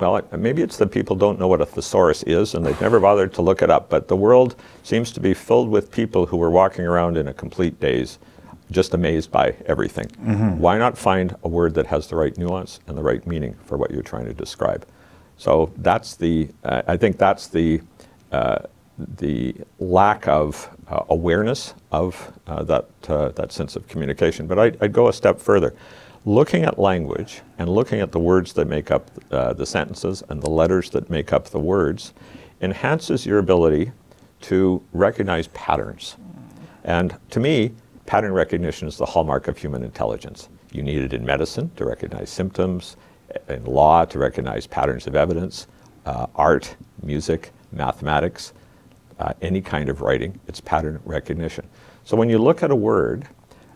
well, 0.00 0.22
maybe 0.32 0.62
it's 0.62 0.76
that 0.78 0.90
people 0.90 1.14
don't 1.14 1.38
know 1.38 1.48
what 1.48 1.60
a 1.60 1.66
thesaurus 1.66 2.22
is 2.24 2.54
and 2.54 2.64
they've 2.64 2.80
never 2.80 2.98
bothered 2.98 3.32
to 3.34 3.42
look 3.42 3.62
it 3.62 3.70
up, 3.70 3.90
but 3.90 4.08
the 4.08 4.16
world 4.16 4.56
seems 4.82 5.12
to 5.12 5.20
be 5.20 5.34
filled 5.34 5.68
with 5.68 5.90
people 5.90 6.26
who 6.26 6.42
are 6.42 6.50
walking 6.50 6.84
around 6.86 7.16
in 7.16 7.28
a 7.28 7.34
complete 7.34 7.78
daze, 7.80 8.18
just 8.70 8.94
amazed 8.94 9.30
by 9.30 9.54
everything. 9.66 10.06
Mm-hmm. 10.06 10.58
Why 10.58 10.78
not 10.78 10.96
find 10.96 11.36
a 11.42 11.48
word 11.48 11.74
that 11.74 11.86
has 11.86 12.06
the 12.06 12.16
right 12.16 12.36
nuance 12.38 12.80
and 12.86 12.96
the 12.96 13.02
right 13.02 13.26
meaning 13.26 13.54
for 13.64 13.76
what 13.76 13.90
you're 13.90 14.02
trying 14.02 14.26
to 14.26 14.34
describe? 14.34 14.86
So 15.36 15.72
that's 15.76 16.16
the, 16.16 16.48
uh, 16.64 16.82
I 16.86 16.96
think 16.96 17.18
that's 17.18 17.48
the, 17.48 17.80
uh, 18.32 18.58
the 19.16 19.54
lack 19.78 20.28
of 20.28 20.68
uh, 20.88 21.04
awareness 21.08 21.74
of 21.90 22.32
uh, 22.46 22.62
that, 22.64 22.88
uh, 23.08 23.30
that 23.30 23.52
sense 23.52 23.76
of 23.76 23.88
communication. 23.88 24.46
But 24.46 24.58
I, 24.58 24.72
I'd 24.80 24.92
go 24.92 25.08
a 25.08 25.12
step 25.12 25.40
further 25.40 25.74
looking 26.24 26.64
at 26.64 26.78
language 26.78 27.40
and 27.58 27.68
looking 27.68 28.00
at 28.00 28.12
the 28.12 28.18
words 28.18 28.52
that 28.52 28.66
make 28.66 28.90
up 28.90 29.10
uh, 29.30 29.52
the 29.52 29.64
sentences 29.64 30.22
and 30.28 30.42
the 30.42 30.50
letters 30.50 30.90
that 30.90 31.08
make 31.08 31.32
up 31.32 31.48
the 31.48 31.58
words 31.58 32.12
enhances 32.60 33.24
your 33.24 33.38
ability 33.38 33.90
to 34.40 34.82
recognize 34.92 35.48
patterns. 35.48 36.16
And 36.84 37.16
to 37.30 37.40
me, 37.40 37.72
pattern 38.06 38.32
recognition 38.32 38.88
is 38.88 38.96
the 38.96 39.06
hallmark 39.06 39.48
of 39.48 39.56
human 39.56 39.82
intelligence. 39.82 40.48
You 40.72 40.82
need 40.82 40.98
it 40.98 41.12
in 41.12 41.24
medicine 41.24 41.70
to 41.76 41.84
recognize 41.84 42.30
symptoms, 42.30 42.96
in 43.48 43.64
law 43.64 44.04
to 44.04 44.18
recognize 44.18 44.66
patterns 44.66 45.06
of 45.06 45.14
evidence, 45.14 45.68
uh, 46.06 46.26
art, 46.34 46.76
music, 47.02 47.52
mathematics, 47.72 48.52
uh, 49.18 49.32
any 49.42 49.60
kind 49.60 49.88
of 49.88 50.00
writing, 50.00 50.38
it's 50.48 50.60
pattern 50.60 51.00
recognition. 51.04 51.66
So 52.04 52.16
when 52.16 52.30
you 52.30 52.38
look 52.38 52.62
at 52.62 52.70
a 52.70 52.76
word, 52.76 53.28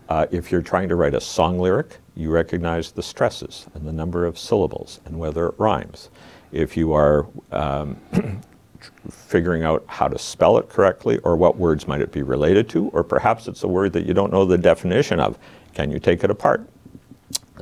uh, 0.08 0.26
if 0.30 0.50
you're 0.50 0.62
trying 0.62 0.88
to 0.88 0.96
write 0.96 1.14
a 1.14 1.20
song 1.20 1.58
lyric, 1.58 1.98
you 2.16 2.30
recognize 2.30 2.92
the 2.92 3.02
stresses 3.02 3.66
and 3.74 3.86
the 3.86 3.92
number 3.92 4.24
of 4.24 4.38
syllables 4.38 5.00
and 5.04 5.18
whether 5.18 5.48
it 5.48 5.54
rhymes. 5.58 6.10
If 6.52 6.76
you 6.76 6.92
are 6.92 7.26
um, 7.50 7.96
figuring 9.10 9.64
out 9.64 9.84
how 9.88 10.08
to 10.08 10.18
spell 10.18 10.58
it 10.58 10.68
correctly 10.68 11.18
or 11.18 11.36
what 11.36 11.56
words 11.56 11.88
might 11.88 12.00
it 12.00 12.12
be 12.12 12.22
related 12.22 12.68
to, 12.70 12.88
or 12.88 13.02
perhaps 13.02 13.48
it's 13.48 13.64
a 13.64 13.68
word 13.68 13.92
that 13.94 14.06
you 14.06 14.14
don't 14.14 14.32
know 14.32 14.44
the 14.44 14.58
definition 14.58 15.18
of, 15.18 15.38
can 15.74 15.90
you 15.90 15.98
take 15.98 16.22
it 16.22 16.30
apart? 16.30 16.68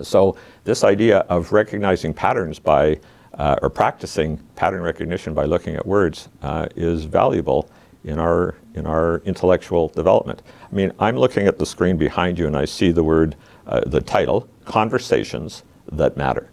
So, 0.03 0.37
this 0.65 0.85
idea 0.85 1.19
of 1.29 1.53
recognizing 1.53 2.15
patterns 2.15 2.59
by 2.59 2.99
uh, 3.35 3.57
or 3.63 3.71
practicing 3.71 4.37
pattern 4.57 4.83
recognition 4.83 5.35
by 5.35 5.45
looking 5.45 5.75
at 5.75 5.87
words 5.87 6.29
uh, 6.43 6.67
is 6.77 7.05
valuable 7.05 7.71
in 8.05 8.19
our 8.19 8.55
in 8.75 8.87
our 8.87 9.19
intellectual 9.25 9.89
development. 9.89 10.43
I 10.71 10.75
mean, 10.75 10.93
I'm 10.99 11.17
looking 11.17 11.47
at 11.47 11.59
the 11.59 11.67
screen 11.67 11.97
behind 11.97 12.39
you 12.39 12.47
and 12.47 12.57
I 12.57 12.65
see 12.65 12.91
the 12.91 13.05
word 13.05 13.37
uh, 13.67 13.81
the 13.87 14.01
title, 14.01 14.49
Conversations 14.65 15.63
That 15.91 16.17
Matter. 16.17 16.51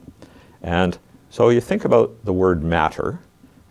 And 0.61 0.97
so 1.29 1.49
you 1.49 1.61
think 1.61 1.85
about 1.85 2.25
the 2.25 2.33
word 2.33 2.63
matter 2.63 3.19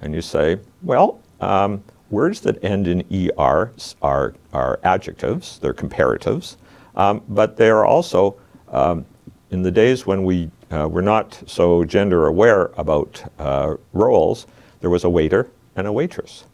and 0.01 0.15
you 0.15 0.23
say, 0.23 0.59
well, 0.83 1.21
um, 1.41 1.83
words 2.11 2.41
that 2.41 2.63
end 2.65 2.87
in 2.87 3.05
ER 3.13 3.73
are, 4.03 4.35
are 4.53 4.81
adjectives, 4.83 5.59
they're 5.59 5.75
comparatives, 5.75 6.57
um, 6.95 7.23
but 7.29 7.57
they 7.57 7.69
are 7.69 7.85
also, 7.85 8.37
um, 8.69 9.05
in 9.51 9.63
the 9.63 9.71
days 9.71 10.07
when 10.07 10.25
we 10.25 10.51
uh, 10.71 10.89
were 10.89 11.03
not 11.03 11.43
so 11.47 11.85
gender 11.85 12.27
aware 12.27 12.71
about 12.77 13.23
uh, 13.39 13.75
roles, 13.93 14.47
there 14.81 14.91
was 14.91 15.05
a 15.05 15.11
waiter 15.11 15.51
and 15.77 15.87
a 15.87 15.93
waitress. 15.93 16.45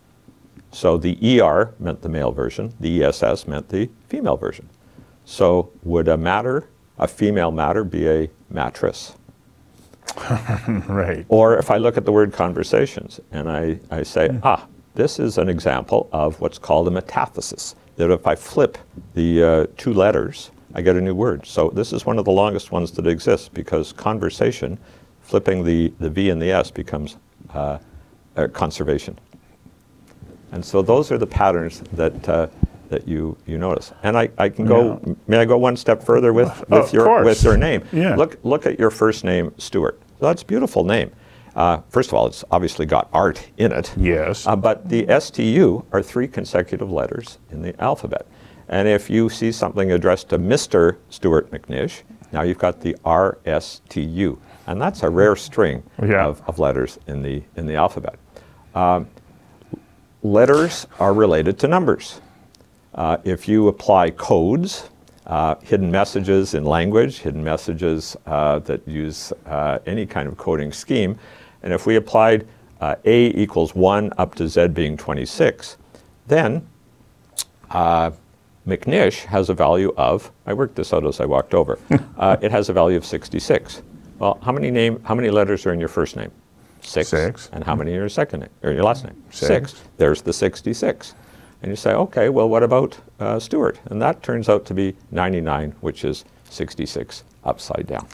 So 0.71 0.97
the 0.97 1.41
ER 1.41 1.75
meant 1.79 2.03
the 2.03 2.09
male 2.09 2.33
version, 2.33 2.75
the 2.81 3.05
ESS 3.05 3.47
meant 3.47 3.69
the 3.69 3.89
female 4.09 4.37
version. 4.37 4.69
So 5.25 5.71
would 5.83 6.09
a 6.09 6.17
matter 6.17 6.69
a 6.99 7.09
female 7.09 7.51
matter 7.51 7.85
be 7.85 8.09
a 8.09 8.31
mattress. 8.51 9.15
right. 10.89 11.25
Or 11.29 11.59
if 11.59 11.71
I 11.71 11.79
look 11.79 11.97
at 11.97 12.05
the 12.05 12.13
word 12.13 12.33
conversations 12.33 13.21
and 13.33 13.51
I, 13.51 13.79
I 13.91 14.03
say, 14.03 14.29
mm. 14.29 14.41
ah, 14.43 14.67
this 14.95 15.19
is 15.19 15.39
an 15.39 15.49
example 15.49 16.09
of 16.13 16.41
what's 16.41 16.59
called 16.59 16.87
a 16.89 16.91
metathesis, 16.91 17.75
that 17.97 18.11
if 18.11 18.27
I 18.27 18.35
flip 18.35 18.79
the 19.15 19.43
uh, 19.43 19.67
two 19.77 19.93
letters, 19.93 20.51
I 20.75 20.83
get 20.83 20.97
a 20.97 21.01
new 21.01 21.15
word. 21.15 21.47
So 21.47 21.71
this 21.71 21.93
is 21.93 22.07
one 22.07 22.19
of 22.19 22.25
the 22.25 22.33
longest 22.33 22.71
ones 22.73 22.93
that 22.93 23.07
exists 23.07 23.49
because 23.49 23.93
conversation, 23.93 24.79
flipping 25.23 25.65
the, 25.65 25.93
the 25.99 26.11
V 26.11 26.31
and 26.31 26.41
the 26.41 26.51
S 26.51 26.71
becomes 26.71 27.17
uh, 27.53 27.79
uh, 28.37 28.49
conservation. 28.49 29.19
And 30.53 30.65
so 30.65 30.83
those 30.83 31.11
are 31.11 31.19
the 31.19 31.27
patterns 31.27 31.83
that, 31.93 32.29
uh, 32.29 32.47
that 32.91 33.07
you, 33.09 33.37
you 33.47 33.59
notice. 33.59 33.93
And 34.03 34.17
I, 34.17 34.31
I 34.39 34.49
can 34.49 34.67
go, 34.67 35.17
may 35.27 35.39
I 35.39 35.45
go 35.45 35.57
one 35.59 35.77
step 35.77 36.03
further 36.03 36.33
with, 36.33 36.49
with, 36.69 36.93
your, 36.93 37.05
course. 37.05 37.25
with 37.25 37.43
your 37.43 37.57
name? 37.57 37.83
Yeah. 37.93 38.17
Look, 38.17 38.39
look 38.43 38.67
at 38.67 38.79
your 38.79 38.91
first 38.91 39.25
name, 39.25 39.53
Stuart. 39.59 40.01
That's 40.21 40.43
a 40.43 40.47
beautiful 40.47 40.85
name. 40.85 41.13
Uh, 41.57 41.81
first 41.89 42.11
of 42.11 42.15
all, 42.15 42.27
it's 42.27 42.45
obviously 42.51 42.85
got 42.87 43.09
art 43.13 43.49
in 43.59 43.71
it. 43.73 43.93
Yes. 43.97 44.47
Uh, 44.47 44.57
but 44.57 44.89
the 44.89 45.07
STU 45.21 45.85
are 45.93 46.03
three 46.03 46.27
consecutive 46.27 46.91
letters 46.91 47.39
in 47.51 47.63
the 47.63 47.81
alphabet. 47.81 48.27
And 48.69 48.89
if 48.89 49.09
you 49.11 49.29
see 49.29 49.53
something 49.53 49.93
addressed 49.93 50.31
to 50.31 50.39
Mr. 50.39 50.97
Stuart 51.11 51.51
McNish, 51.51 52.03
now 52.33 52.43
you've 52.43 52.59
got 52.59 52.81
the 52.81 52.97
RSTU. 53.05 54.39
And 54.67 54.81
that's 54.81 55.03
a 55.03 55.11
rare 55.11 55.37
string 55.37 55.83
Yeah. 56.03 56.27
of, 56.27 56.43
of 56.49 56.59
letters 56.59 56.99
in 57.07 57.23
the, 57.23 57.43
in 57.57 57.67
the 57.67 57.75
alphabet. 57.77 58.17
Um, 58.75 59.09
letters 60.23 60.87
are 60.99 61.13
related 61.13 61.59
to 61.61 61.69
numbers. 61.69 62.21
Uh, 62.95 63.17
if 63.25 63.49
you 63.49 63.69
apply 63.69 64.11
codes, 64.11 64.91
uh, 65.27 65.55
hidden 65.63 65.91
messages 65.91 66.55
in 66.55 66.65
language, 66.65 67.19
hidden 67.19 67.43
messages 67.43 68.17
uh, 68.27 68.59
that 68.61 68.87
use 68.87 69.33
uh, 69.47 69.79
any 69.87 70.07
kind 70.07 70.29
of 70.29 70.37
coding 70.37 70.73
scheme, 70.73 71.19
and 71.63 71.73
if 71.73 71.87
we 71.87 71.97
applied 71.97 72.47
uh, 72.81 72.95
A 73.05 73.29
equals 73.41 73.75
1 73.75 74.13
up 74.19 74.35
to 74.37 74.47
Z 74.47 74.69
being 74.69 74.97
26, 74.97 75.77
then 76.27 76.67
uh, 77.71 78.11
McNish 78.67 79.25
has 79.25 79.49
a 79.49 79.55
value 79.55 79.93
of, 79.97 80.31
I 80.47 80.55
worked 80.55 80.77
this 80.77 80.93
out 80.93 81.07
as 81.07 81.21
I 81.21 81.25
walked 81.25 81.55
over, 81.55 81.79
uh, 82.19 82.37
it 82.41 82.51
has 82.51 82.69
a 82.69 82.73
value 82.73 82.97
of 82.97 83.05
66. 83.05 83.83
Well, 84.19 84.39
how 84.43 84.53
many 84.53 84.71
name, 84.71 85.03
how 85.05 85.15
many 85.15 85.31
letters 85.31 85.67
are 85.67 85.73
in 85.73 85.81
your 85.81 85.89
first 85.89 86.17
name? 86.17 86.31
Six. 86.83 87.09
Six. 87.09 87.49
And 87.53 87.65
how 87.65 87.75
many 87.75 87.93
in 87.93 87.97
your 87.97 88.09
second 88.09 88.41
name, 88.41 88.51
or 88.63 88.71
your 88.71 88.85
last 88.85 89.05
name? 89.05 89.21
Six. 89.31 89.83
There's 89.97 90.23
the 90.23 90.33
66. 90.33 91.15
And 91.65 91.71
you 91.71 91.77
say, 91.77 91.95
okay, 91.95 92.29
well, 92.29 92.47
what 92.47 92.63
about 92.63 92.99
uh, 93.19 93.41
Stuart? 93.41 93.81
And 93.87 94.03
that 94.03 94.23
turns 94.23 94.51
out 94.51 94.67
to 94.67 94.75
be 94.75 94.95
99, 95.13 95.75
which 95.81 96.05
is 96.05 96.27
66 96.51 97.25
upside 97.43 97.87
down. 97.87 98.07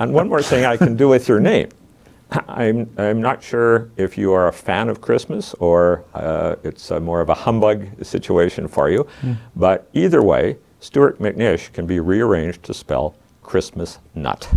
And 0.00 0.12
one 0.12 0.28
more 0.28 0.42
thing 0.42 0.64
I 0.64 0.76
can 0.76 0.96
do 0.96 1.06
with 1.06 1.28
your 1.28 1.38
name. 1.38 1.68
I'm, 2.48 2.92
I'm 2.98 3.22
not 3.22 3.44
sure 3.44 3.92
if 3.96 4.18
you 4.18 4.32
are 4.32 4.48
a 4.48 4.52
fan 4.52 4.88
of 4.88 5.00
Christmas 5.00 5.54
or 5.60 6.04
uh, 6.14 6.56
it's 6.64 6.90
a 6.90 6.98
more 6.98 7.20
of 7.20 7.28
a 7.28 7.34
humbug 7.34 7.86
situation 8.04 8.66
for 8.66 8.90
you, 8.90 9.06
but 9.54 9.88
either 9.92 10.20
way, 10.20 10.56
Stuart 10.80 11.20
McNish 11.20 11.72
can 11.72 11.86
be 11.86 12.00
rearranged 12.00 12.64
to 12.64 12.74
spell 12.74 13.14
Christmas 13.44 14.00
nut. 14.16 14.52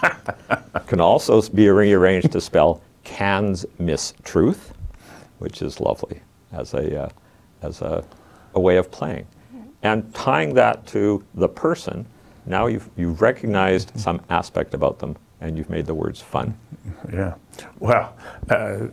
can 0.86 0.98
also 0.98 1.42
be 1.50 1.68
rearranged 1.68 2.32
to 2.32 2.40
spell 2.40 2.80
cans 3.04 3.66
miss 3.78 4.14
truth, 4.24 4.72
which 5.40 5.60
is 5.60 5.78
lovely 5.78 6.22
as 6.52 6.74
a, 6.74 7.04
uh, 7.04 7.08
as 7.62 7.80
a, 7.82 8.04
a 8.54 8.60
way 8.60 8.76
of 8.76 8.90
playing. 8.90 9.26
And 9.82 10.14
tying 10.14 10.54
that 10.54 10.86
to 10.88 11.24
the 11.34 11.48
person, 11.48 12.06
now 12.46 12.66
you've, 12.66 12.88
you've 12.96 13.20
recognized 13.20 13.92
some 13.98 14.20
aspect 14.30 14.74
about 14.74 14.98
them 14.98 15.16
and 15.40 15.58
you've 15.58 15.70
made 15.70 15.86
the 15.86 15.94
words 15.94 16.20
fun. 16.20 16.56
Yeah. 17.12 17.34
Well, 17.80 18.16
uh, 18.48 18.86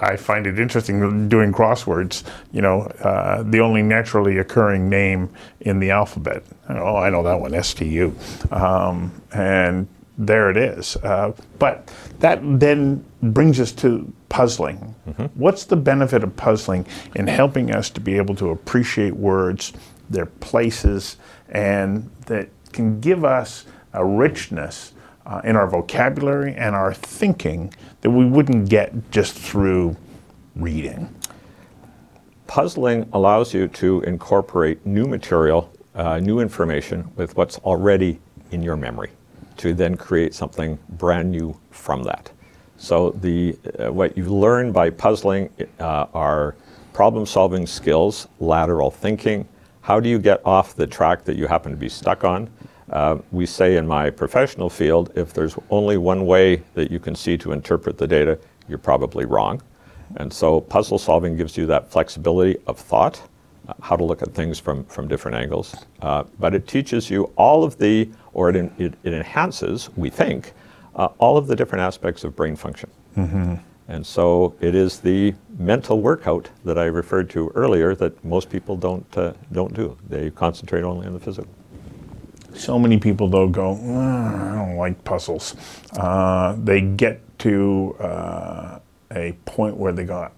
I 0.00 0.16
find 0.16 0.46
it 0.46 0.58
interesting 0.58 1.28
doing 1.28 1.52
crosswords. 1.52 2.24
You 2.52 2.60
know, 2.60 2.82
uh, 3.02 3.42
the 3.44 3.60
only 3.60 3.82
naturally 3.82 4.38
occurring 4.38 4.88
name 4.88 5.30
in 5.60 5.78
the 5.78 5.90
alphabet. 5.90 6.42
Oh, 6.68 6.96
I 6.96 7.08
know 7.08 7.22
that 7.22 7.40
one, 7.40 7.60
STU. 7.62 8.14
Um, 8.50 9.22
and 9.32 9.86
there 10.18 10.50
it 10.50 10.56
is. 10.56 10.96
Uh, 10.96 11.32
but 11.58 11.92
that 12.20 12.40
then 12.42 13.04
brings 13.22 13.60
us 13.60 13.72
to 13.72 14.12
puzzling. 14.28 14.94
What's 15.34 15.64
the 15.64 15.76
benefit 15.76 16.22
of 16.22 16.36
puzzling 16.36 16.86
in 17.14 17.26
helping 17.26 17.72
us 17.74 17.90
to 17.90 18.00
be 18.00 18.16
able 18.16 18.34
to 18.36 18.50
appreciate 18.50 19.14
words, 19.14 19.72
their 20.08 20.26
places, 20.26 21.16
and 21.50 22.10
that 22.26 22.48
can 22.72 23.00
give 23.00 23.24
us 23.24 23.66
a 23.92 24.04
richness 24.04 24.92
uh, 25.26 25.40
in 25.44 25.56
our 25.56 25.66
vocabulary 25.66 26.54
and 26.54 26.74
our 26.74 26.94
thinking 26.94 27.72
that 28.00 28.10
we 28.10 28.24
wouldn't 28.24 28.68
get 28.68 29.10
just 29.10 29.34
through 29.34 29.96
reading? 30.56 31.14
Puzzling 32.46 33.08
allows 33.12 33.54
you 33.54 33.68
to 33.68 34.00
incorporate 34.02 34.84
new 34.84 35.04
material, 35.04 35.72
uh, 35.94 36.18
new 36.18 36.40
information 36.40 37.10
with 37.16 37.36
what's 37.36 37.58
already 37.58 38.20
in 38.50 38.62
your 38.62 38.76
memory 38.76 39.10
to 39.56 39.74
then 39.74 39.96
create 39.96 40.34
something 40.34 40.78
brand 40.90 41.30
new 41.30 41.58
from 41.70 42.02
that. 42.04 42.30
So 42.76 43.10
the 43.10 43.56
uh, 43.78 43.92
what 43.92 44.16
you 44.16 44.24
learn 44.24 44.72
by 44.72 44.90
puzzling 44.90 45.50
uh, 45.78 46.06
are 46.14 46.56
problem-solving 46.92 47.66
skills, 47.66 48.28
lateral 48.40 48.90
thinking. 48.90 49.46
How 49.82 50.00
do 50.00 50.08
you 50.08 50.18
get 50.18 50.40
off 50.44 50.74
the 50.74 50.86
track 50.86 51.24
that 51.24 51.36
you 51.36 51.46
happen 51.46 51.72
to 51.72 51.78
be 51.78 51.88
stuck 51.88 52.24
on? 52.24 52.50
Uh, 52.90 53.18
we 53.30 53.46
say 53.46 53.76
in 53.76 53.86
my 53.86 54.10
professional 54.10 54.68
field, 54.68 55.10
if 55.14 55.32
there's 55.32 55.56
only 55.70 55.96
one 55.96 56.26
way 56.26 56.62
that 56.74 56.90
you 56.90 56.98
can 56.98 57.14
see 57.14 57.38
to 57.38 57.52
interpret 57.52 57.96
the 57.96 58.06
data, 58.06 58.38
you're 58.68 58.78
probably 58.78 59.24
wrong. 59.24 59.62
And 60.16 60.32
so 60.32 60.60
puzzle 60.60 60.98
solving 60.98 61.36
gives 61.36 61.56
you 61.56 61.66
that 61.66 61.90
flexibility 61.90 62.58
of 62.66 62.78
thought, 62.78 63.22
how 63.80 63.96
to 63.96 64.04
look 64.04 64.22
at 64.22 64.34
things 64.34 64.58
from, 64.58 64.84
from 64.84 65.08
different 65.08 65.36
angles. 65.36 65.74
Uh, 66.00 66.24
but 66.38 66.54
it 66.54 66.66
teaches 66.66 67.10
you 67.10 67.24
all 67.36 67.64
of 67.64 67.78
the, 67.78 68.08
or 68.32 68.50
it, 68.50 68.56
en- 68.56 68.74
it, 68.78 68.94
it 69.04 69.12
enhances, 69.12 69.88
we 69.96 70.10
think, 70.10 70.52
uh, 70.96 71.08
all 71.18 71.36
of 71.36 71.46
the 71.46 71.56
different 71.56 71.82
aspects 71.82 72.24
of 72.24 72.34
brain 72.36 72.56
function. 72.56 72.90
And 73.88 74.06
so 74.06 74.54
it 74.60 74.74
is 74.74 75.00
the 75.00 75.34
mental 75.58 76.00
workout 76.00 76.48
that 76.64 76.78
I 76.78 76.84
referred 76.84 77.28
to 77.30 77.50
earlier 77.54 77.94
that 77.96 78.24
most 78.24 78.48
people 78.48 78.76
don't, 78.76 79.04
uh, 79.18 79.32
don't 79.52 79.74
do. 79.74 79.96
They 80.08 80.30
concentrate 80.30 80.82
only 80.82 81.06
on 81.06 81.12
the 81.12 81.20
physical. 81.20 81.50
So 82.54 82.78
many 82.78 82.98
people, 82.98 83.28
though, 83.28 83.48
go, 83.48 83.78
"Ah, 83.82 84.52
I 84.52 84.56
don't 84.66 84.76
like 84.76 85.02
puzzles. 85.04 85.56
Uh, 85.98 86.54
they 86.62 86.80
get 86.80 87.20
to 87.40 87.96
uh, 87.98 88.78
a 89.14 89.32
point 89.46 89.76
where 89.76 89.92
they 89.92 90.04
go, 90.04 90.28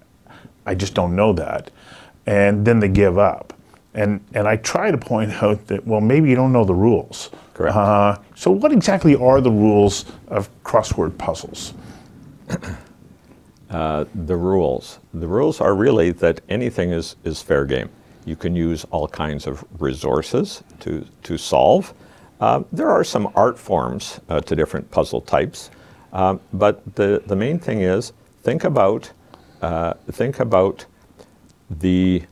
I 0.67 0.75
just 0.75 0.95
don't 0.95 1.15
know 1.15 1.33
that. 1.35 1.71
And 2.27 2.65
then 2.65 2.81
they 2.81 2.89
give 2.89 3.19
up. 3.19 3.53
And, 3.95 4.21
and 4.35 4.49
I 4.49 4.57
try 4.57 4.91
to 4.91 4.99
point 4.99 5.31
out 5.43 5.67
that, 5.69 5.87
well, 5.87 6.01
maybe 6.01 6.29
you 6.31 6.37
don't 6.37 6.53
know 6.53 6.65
the 6.65 6.75
rules. 6.75 7.31
Correct. 7.55 7.77
Uh, 7.77 8.19
so, 8.35 8.51
what 8.51 8.73
exactly 8.73 9.15
are 9.15 9.41
the 9.41 9.51
rules 9.51 10.07
of 10.29 10.51
crossword 10.65 11.17
puzzles? 11.19 11.75
the 13.69 14.37
rules. 14.37 14.99
The 15.13 15.27
rules 15.27 15.61
are 15.61 15.75
really 15.75 16.13
that 16.13 16.41
anything 16.49 16.91
is, 16.91 17.17
is 17.25 17.43
fair 17.43 17.65
game. 17.65 17.91
You 18.25 18.37
can 18.37 18.57
use 18.57 18.85
all 18.91 19.09
kinds 19.09 19.47
of 19.47 19.65
resources 19.81 20.63
to, 20.81 21.05
to 21.25 21.37
solve. 21.37 21.93
Uh, 22.41 22.63
there 22.73 22.91
are 22.91 23.05
some 23.05 23.31
art 23.35 23.59
forms 23.59 24.21
uh, 24.29 24.41
to 24.41 24.57
different 24.57 24.91
puzzle 24.91 25.21
types, 25.21 25.71
um, 26.13 26.41
but 26.53 26.95
the, 26.95 27.23
the 27.27 27.37
main 27.37 27.59
thing 27.59 27.81
is 27.83 28.13
think 28.43 28.65
about, 28.65 29.11
uh, 29.63 29.95
think 30.11 30.41
about 30.41 30.87
the, 31.70 32.22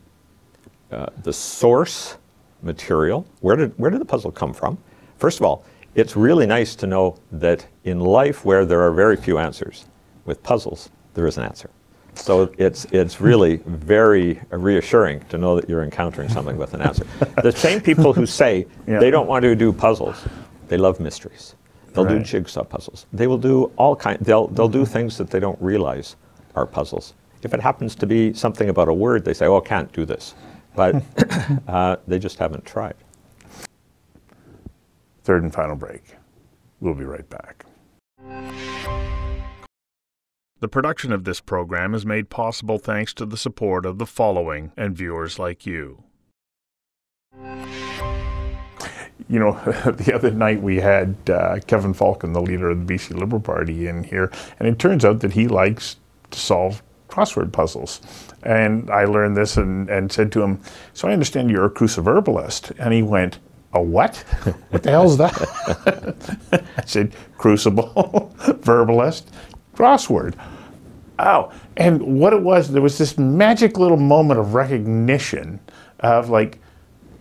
uh, 0.91 1.07
the 1.23 1.33
source 1.33 2.17
material. 2.63 3.27
Where 3.41 3.57
did, 3.57 3.73
where 3.79 3.91
did 3.91 4.01
the 4.01 4.05
puzzle 4.05 4.31
come 4.31 4.53
from? 4.53 4.79
First 5.19 5.41
of 5.41 5.47
all, 5.47 5.65
it's 5.95 6.17
really 6.17 6.47
nice 6.47 6.75
to 6.77 6.87
know 6.87 7.17
that 7.33 7.67
in 7.85 8.01
life 8.01 8.45
where 8.45 8.65
there 8.65 8.81
are 8.81 8.93
very 8.93 9.17
few 9.17 9.39
answers, 9.39 9.87
with 10.25 10.43
puzzles, 10.43 10.91
there 11.15 11.27
is 11.27 11.37
an 11.39 11.45
answer. 11.45 11.71
So 12.15 12.53
it's, 12.59 12.85
it's 12.93 13.21
really 13.21 13.57
very 13.67 14.41
reassuring 14.51 15.21
to 15.31 15.39
know 15.39 15.57
that 15.57 15.69
you're 15.69 15.83
encountering 15.83 16.29
something 16.29 16.57
with 16.57 16.75
an 16.75 16.83
answer. 16.83 17.07
The 17.43 17.53
same 17.53 17.81
people 17.81 18.13
who 18.13 18.27
say 18.27 18.67
Yeah. 18.87 18.99
they 18.99 19.11
don't 19.11 19.27
want 19.27 19.43
to 19.43 19.55
do 19.55 19.73
puzzles, 19.73 20.23
they 20.69 20.77
love 20.77 21.01
mysteries. 21.01 21.55
They'll 21.95 22.07
do 22.07 22.21
jigsaw 22.21 22.65
puzzles. 22.65 23.07
They 23.13 23.27
will 23.27 23.39
do 23.39 23.71
all 23.77 23.95
kind. 23.95 24.19
They'll 24.21 24.47
they'll 24.49 24.69
do 24.69 24.87
things 24.87 25.19
that 25.19 25.29
they 25.29 25.39
don't 25.41 25.61
realize 25.61 26.17
are 26.55 26.65
puzzles. 26.67 27.13
If 27.43 27.53
it 27.53 27.61
happens 27.61 27.95
to 27.97 28.07
be 28.07 28.33
something 28.35 28.69
about 28.69 28.89
a 28.89 28.95
word, 28.95 29.25
they 29.25 29.35
say, 29.35 29.47
"Oh, 29.47 29.59
I 29.59 29.61
can't 29.61 29.93
do 29.93 30.05
this," 30.05 30.35
but 30.75 31.03
uh, 31.69 31.97
they 32.07 32.19
just 32.19 32.39
haven't 32.39 32.65
tried. 32.65 32.95
Third 35.25 35.43
and 35.43 35.53
final 35.53 35.77
break. 35.77 36.17
We'll 36.81 36.95
be 36.95 37.05
right 37.05 37.29
back. 37.29 37.65
The 40.61 40.69
production 40.69 41.13
of 41.13 41.25
this 41.25 41.41
program 41.41 41.93
is 41.95 42.07
made 42.07 42.31
possible 42.31 42.79
thanks 42.79 43.13
to 43.15 43.27
the 43.27 43.37
support 43.37 43.85
of 43.85 43.99
the 43.99 44.07
following 44.07 44.71
and 44.77 44.97
viewers 44.97 45.39
like 45.39 45.67
you. 45.67 46.05
You 49.29 49.39
know, 49.39 49.53
the 49.87 50.13
other 50.15 50.31
night 50.31 50.63
we 50.63 50.77
had 50.77 51.17
uh, 51.29 51.59
Kevin 51.67 51.95
Falcon, 51.95 52.33
the 52.33 52.41
leader 52.41 52.71
of 52.71 52.87
the 52.87 52.95
BC 52.95 53.19
Liberal 53.19 53.41
Party, 53.41 53.89
in 53.89 54.05
here, 54.05 54.31
and 54.61 54.69
it 54.69 54.79
turns 54.79 55.05
out 55.05 55.21
that 55.21 55.33
he 55.33 55.49
likes 55.49 55.97
to 56.31 56.39
solve 56.39 56.83
crossword 57.13 57.53
puzzles. 57.53 58.01
And 58.43 58.91
I 58.91 59.05
learned 59.05 59.37
this 59.37 59.57
and, 59.57 59.89
and 59.91 60.11
said 60.11 60.33
to 60.33 60.43
him, 60.43 60.61
So 60.95 61.09
I 61.09 61.13
understand 61.13 61.51
you're 61.51 61.67
a 61.67 61.71
cruciverbalist. 61.71 62.73
And 62.79 62.95
he 62.95 63.03
went, 63.03 63.39
A 63.75 63.83
what? 63.83 64.17
What 64.71 64.83
the 64.83 64.91
hell's 64.91 65.19
that? 65.19 66.65
I 66.77 66.85
said, 66.85 67.15
Crucible, 67.37 68.35
verbalist, 68.63 69.25
crossword. 69.77 70.35
Oh, 71.19 71.53
and 71.77 72.03
what 72.19 72.33
it 72.33 72.43
was, 72.43 72.71
there 72.71 72.83
was 72.83 72.99
this 72.99 73.19
magic 73.19 73.79
little 73.79 73.99
moment 73.99 74.41
of 74.41 74.55
recognition 74.55 75.61
of 76.01 76.31
like, 76.31 76.59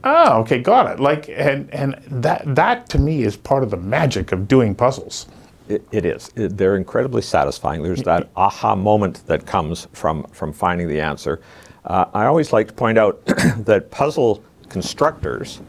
oh, 0.03 0.39
okay, 0.41 0.59
got 0.59 0.91
it. 0.91 0.99
Like, 0.99 1.29
and 1.29 1.71
and 1.73 2.01
that 2.07 2.43
that 2.55 2.89
to 2.89 2.99
me 2.99 3.23
is 3.23 3.37
part 3.37 3.63
of 3.63 3.69
the 3.69 3.77
magic 3.77 4.31
of 4.31 4.47
doing 4.47 4.73
puzzles. 4.73 5.27
It, 5.71 5.87
it 5.91 6.05
is. 6.05 6.29
It- 6.35 6.57
they're 6.57 6.75
incredibly 6.75 7.21
satisfying. 7.21 7.81
There's 7.81 8.03
that 8.03 8.29
aha 8.35 8.75
moment 8.75 9.25
that 9.27 9.45
comes 9.45 9.87
from 9.93 10.23
from 10.31 10.51
finding 10.53 10.87
the 10.87 10.99
answer. 10.99 11.39
Uh, 11.85 12.05
I 12.13 12.25
always 12.25 12.51
like 12.53 12.67
to 12.67 12.73
point 12.73 12.97
out 12.97 13.25
that 13.65 13.89
puzzle 13.89 14.43
constructors. 14.69 15.61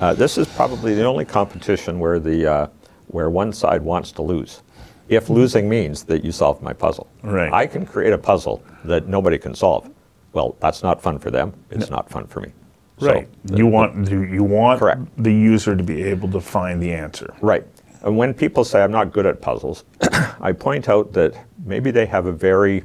Uh, 0.00 0.14
this 0.14 0.38
is 0.38 0.46
probably 0.48 0.94
the 0.94 1.04
only 1.04 1.24
competition 1.24 1.98
where 1.98 2.18
the 2.18 2.46
uh, 2.50 2.66
where 3.08 3.28
one 3.30 3.52
side 3.52 3.82
wants 3.82 4.12
to 4.12 4.22
lose. 4.22 4.62
If 5.08 5.28
losing 5.28 5.68
means 5.68 6.04
that 6.04 6.24
you 6.24 6.32
solved 6.32 6.62
my 6.62 6.72
puzzle, 6.72 7.06
Right. 7.22 7.52
I 7.52 7.66
can 7.66 7.84
create 7.84 8.14
a 8.14 8.18
puzzle 8.18 8.62
that 8.84 9.06
nobody 9.06 9.36
can 9.38 9.54
solve. 9.54 9.90
Well, 10.32 10.56
that's 10.60 10.82
not 10.82 11.02
fun 11.02 11.18
for 11.18 11.30
them. 11.30 11.52
It's 11.70 11.90
not 11.90 12.08
fun 12.08 12.26
for 12.26 12.40
me. 12.40 12.52
So, 12.98 13.08
Right. 13.12 13.28
you 13.52 13.66
want 13.66 14.10
you 14.10 14.22
you 14.22 14.42
want 14.44 14.80
Correct. 14.80 15.02
the 15.18 15.32
user 15.32 15.76
to 15.76 15.82
be 15.82 16.02
able 16.04 16.30
to 16.30 16.40
find 16.40 16.80
the 16.82 16.92
answer. 16.92 17.34
Right. 17.42 17.64
And 18.04 18.18
when 18.18 18.34
people 18.34 18.64
say 18.64 18.82
I'm 18.82 18.92
not 18.92 19.12
good 19.12 19.26
at 19.26 19.40
puzzles, 19.40 19.84
I 20.40 20.52
point 20.52 20.88
out 20.88 21.12
that 21.14 21.34
maybe 21.64 21.90
they 21.90 22.06
have 22.06 22.26
a 22.26 22.32
very 22.32 22.84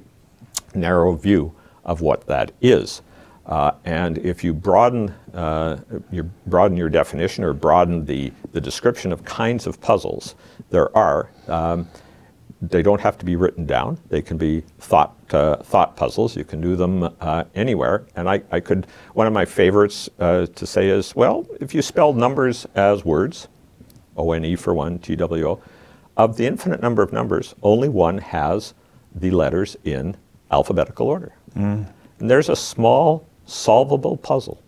narrow 0.73 1.13
view 1.13 1.53
of 1.83 2.01
what 2.01 2.25
that 2.27 2.51
is. 2.61 3.01
Uh, 3.45 3.71
and 3.83 4.17
if 4.19 4.43
you 4.43 4.53
broaden, 4.53 5.09
uh, 5.33 5.77
you 6.11 6.23
broaden 6.45 6.77
your 6.77 6.89
definition 6.89 7.43
or 7.43 7.51
broaden 7.51 8.05
the, 8.05 8.31
the 8.53 8.61
description 8.61 9.11
of 9.11 9.25
kinds 9.25 9.67
of 9.67 9.81
puzzles 9.81 10.35
there 10.69 10.95
are, 10.95 11.31
um, 11.47 11.87
they 12.61 12.81
don't 12.81 13.01
have 13.01 13.17
to 13.17 13.25
be 13.25 13.35
written 13.35 13.65
down. 13.65 13.97
They 14.09 14.21
can 14.21 14.37
be 14.37 14.61
thought 14.79 15.15
uh, 15.31 15.57
thought 15.57 15.95
puzzles. 15.95 16.35
You 16.35 16.43
can 16.43 16.59
do 16.59 16.75
them 16.75 17.09
uh, 17.21 17.45
anywhere. 17.55 18.05
And 18.15 18.29
I, 18.29 18.41
I 18.51 18.59
could 18.59 18.85
one 19.13 19.27
of 19.27 19.33
my 19.33 19.45
favorites 19.45 20.09
uh, 20.19 20.45
to 20.45 20.65
say 20.65 20.89
is 20.89 21.15
well, 21.15 21.47
if 21.61 21.73
you 21.73 21.81
spell 21.81 22.11
numbers 22.13 22.67
as 22.75 23.05
words, 23.05 23.47
O 24.19 24.33
N 24.33 24.45
E 24.45 24.55
for 24.55 24.73
one, 24.73 24.99
T 24.99 25.15
W 25.15 25.49
O, 25.49 25.59
of 26.17 26.37
the 26.37 26.45
infinite 26.45 26.81
number 26.81 27.01
of 27.01 27.11
numbers, 27.13 27.55
only 27.63 27.89
one 27.89 28.17
has 28.19 28.73
the 29.15 29.31
letters 29.31 29.77
in 29.83 30.15
alphabetical 30.51 31.07
order. 31.07 31.31
And 32.19 32.29
there's 32.29 32.49
a 32.49 32.55
small 32.55 33.25
solvable 33.45 34.17
puzzle 34.17 34.61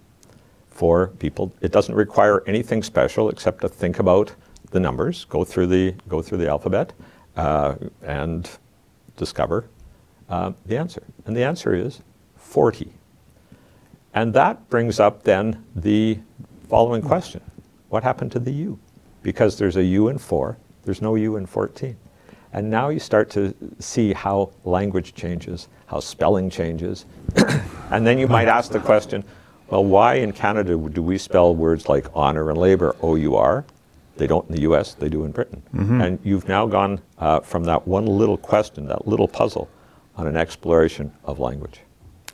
for 0.69 1.07
people. 1.19 1.53
It 1.61 1.71
doesn't 1.71 1.93
require 1.93 2.43
anything 2.47 2.81
special 2.81 3.29
except 3.29 3.61
to 3.61 3.69
think 3.69 3.99
about 3.99 4.33
the 4.71 4.79
numbers, 4.79 5.25
go 5.25 5.43
through 5.43 5.67
the 5.67 5.93
go 6.07 6.21
through 6.21 6.37
the 6.39 6.47
alphabet, 6.49 6.93
uh, 7.35 7.75
and 8.01 8.49
discover 9.17 9.65
uh, 10.29 10.53
the 10.65 10.77
answer. 10.77 11.03
And 11.25 11.35
the 11.35 11.43
answer 11.43 11.75
is 11.75 12.01
40. 12.37 12.93
And 14.13 14.33
that 14.33 14.69
brings 14.69 14.99
up 14.99 15.23
then 15.23 15.63
the 15.75 16.19
following 16.69 17.01
question: 17.01 17.41
What 17.89 18.03
happened 18.03 18.31
to 18.31 18.39
the 18.39 18.51
U? 18.51 18.79
Because 19.23 19.57
there's 19.57 19.77
a 19.77 19.83
U 19.83 20.07
in 20.07 20.17
four, 20.17 20.57
there's 20.83 21.01
no 21.01 21.15
U 21.15 21.35
in 21.35 21.45
14. 21.45 21.95
And 22.53 22.69
now 22.69 22.89
you 22.89 22.99
start 22.99 23.29
to 23.31 23.53
see 23.79 24.13
how 24.13 24.51
language 24.65 25.13
changes, 25.13 25.67
how 25.85 25.99
spelling 25.99 26.49
changes. 26.49 27.05
and 27.91 28.05
then 28.05 28.17
you 28.17 28.27
might 28.27 28.47
ask 28.47 28.71
the 28.71 28.79
question 28.79 29.23
well, 29.69 29.85
why 29.85 30.15
in 30.15 30.33
Canada 30.33 30.75
do 30.75 31.01
we 31.01 31.17
spell 31.17 31.55
words 31.55 31.87
like 31.87 32.05
honor 32.13 32.49
and 32.49 32.57
labor 32.59 32.93
O 33.01 33.15
U 33.15 33.37
R? 33.37 33.63
They 34.17 34.27
don't 34.27 34.47
in 34.49 34.55
the 34.55 34.61
US, 34.63 34.95
they 34.95 35.07
do 35.07 35.23
in 35.23 35.31
Britain. 35.31 35.63
And 35.71 36.19
you've 36.23 36.47
now 36.49 36.67
gone 36.67 37.01
uh, 37.19 37.39
from 37.39 37.63
that 37.63 37.87
one 37.87 38.05
little 38.05 38.37
question, 38.37 38.85
that 38.87 39.07
little 39.07 39.29
puzzle, 39.29 39.69
on 40.17 40.27
an 40.27 40.35
exploration 40.35 41.13
of 41.23 41.39
language. 41.39 41.79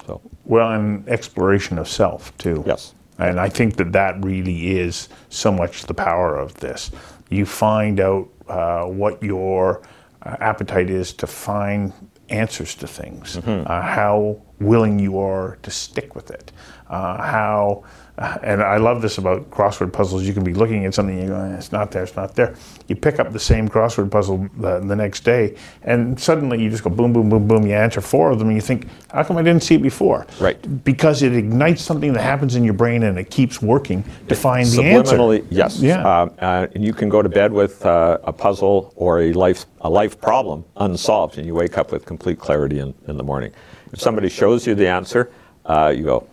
So, 0.08 0.19
Well, 0.45 0.71
and 0.71 1.08
exploration 1.08 1.78
of 1.78 1.88
self 1.88 2.36
too. 2.39 2.63
yes. 2.65 2.95
And 3.17 3.39
I 3.39 3.49
think 3.49 3.77
that 3.77 3.91
that 3.93 4.23
really 4.23 4.77
is 4.77 5.10
so 5.30 5.51
much 5.51 5.84
the 5.84 5.93
power 5.93 6.36
of 6.38 6.53
this. 6.56 6.91
You 7.30 7.45
find 7.45 7.99
out 7.99 8.30
uh, 8.47 8.86
what 8.86 9.21
your 9.23 9.82
uh, 10.21 10.38
appetite 10.39 10.89
is 10.89 11.13
to 11.13 11.27
find 11.27 11.93
answers 12.30 12.75
to 12.75 12.88
things, 12.88 13.38
uh, 13.38 13.82
how 13.82 14.41
willing 14.60 14.99
you 14.99 15.17
are 15.19 15.58
to 15.63 15.71
stick 15.71 16.15
with 16.15 16.30
it, 16.32 16.51
uh, 16.89 17.17
how. 17.17 17.84
Uh, 18.17 18.38
and 18.41 18.63
I 18.63 18.77
love 18.77 19.01
this 19.01 19.19
about 19.19 19.49
crossword 19.51 19.93
puzzles. 19.93 20.23
You 20.23 20.34
can 20.34 20.43
be 20.43 20.53
looking 20.53 20.86
at 20.86 20.93
something, 20.93 21.19
and 21.19 21.27
you 21.27 21.34
go, 21.36 21.39
"Eh, 21.39 21.58
"It's 21.58 21.71
not 21.71 21.91
there. 21.91 22.03
It's 22.03 22.15
not 22.15 22.36
there." 22.36 22.56
You 22.88 22.95
pick 22.95 23.19
up 23.19 23.32
the 23.32 23.39
same 23.39 23.69
crossword 23.69 24.10
puzzle 24.10 24.47
the, 24.58 24.80
the 24.80 24.95
next 24.95 25.23
day, 25.23 25.56
and 25.84 26.19
suddenly 26.19 26.62
you 26.62 26.69
just 26.69 26.84
go 26.84 26.89
boom, 26.89 27.13
boom, 27.13 27.30
boom, 27.30 27.47
boom. 27.47 27.67
You 27.67 27.73
answer 27.73 28.01
four 28.01 28.32
of 28.32 28.39
them, 28.39 28.47
and 28.47 28.58
you 28.58 28.62
think, 28.62 28.88
"How 29.13 29.23
come 29.23 29.38
I 29.38 29.43
didn't 29.43 29.62
see 29.63 29.75
it 29.75 29.84
before?" 29.84 30.25
Right. 30.39 30.58
because 30.84 31.21
it 31.21 31.34
ignites 31.34 31.82
something 31.82 32.13
that 32.13 32.21
happens 32.21 32.56
in 32.56 32.63
your 32.63 32.73
brain 32.73 33.03
and 33.03 33.17
it 33.19 33.30
keeps 33.30 33.62
working 33.62 34.03
to 34.27 34.36
find 34.36 34.67
the 34.67 34.84
answer. 34.84 35.43
Yes. 35.49 35.80
Yeah. 35.80 36.01
Um, 36.01 36.32
uh, 36.39 36.67
and 36.73 36.84
you 36.84 36.93
can 36.93 37.10
go 37.10 37.21
to 37.21 37.30
bed 37.30 37.51
with 37.51 37.86
uh, 37.86 38.17
a 38.23 38.34
puzzle 38.34 38.93
or 38.95 39.21
a 39.21 39.34
life 39.34 39.65
a 39.82 39.89
life 39.89 40.19
problem 40.19 40.65
unsolved, 40.77 41.38
and 41.38 41.45
you 41.45 41.53
wake 41.53 41.77
up 41.77 41.91
with 41.91 42.06
complete 42.06 42.39
clarity 42.39 42.80
in, 42.80 42.93
in 43.08 43.17
the 43.17 43.23
morning. 43.23 43.51
If 43.93 44.01
somebody 44.01 44.30
shows 44.30 44.65
you 44.65 44.75
the 44.75 44.88
answer, 44.88 45.32
uh, 45.65 45.93
you 45.95 46.03
go, 46.03 46.27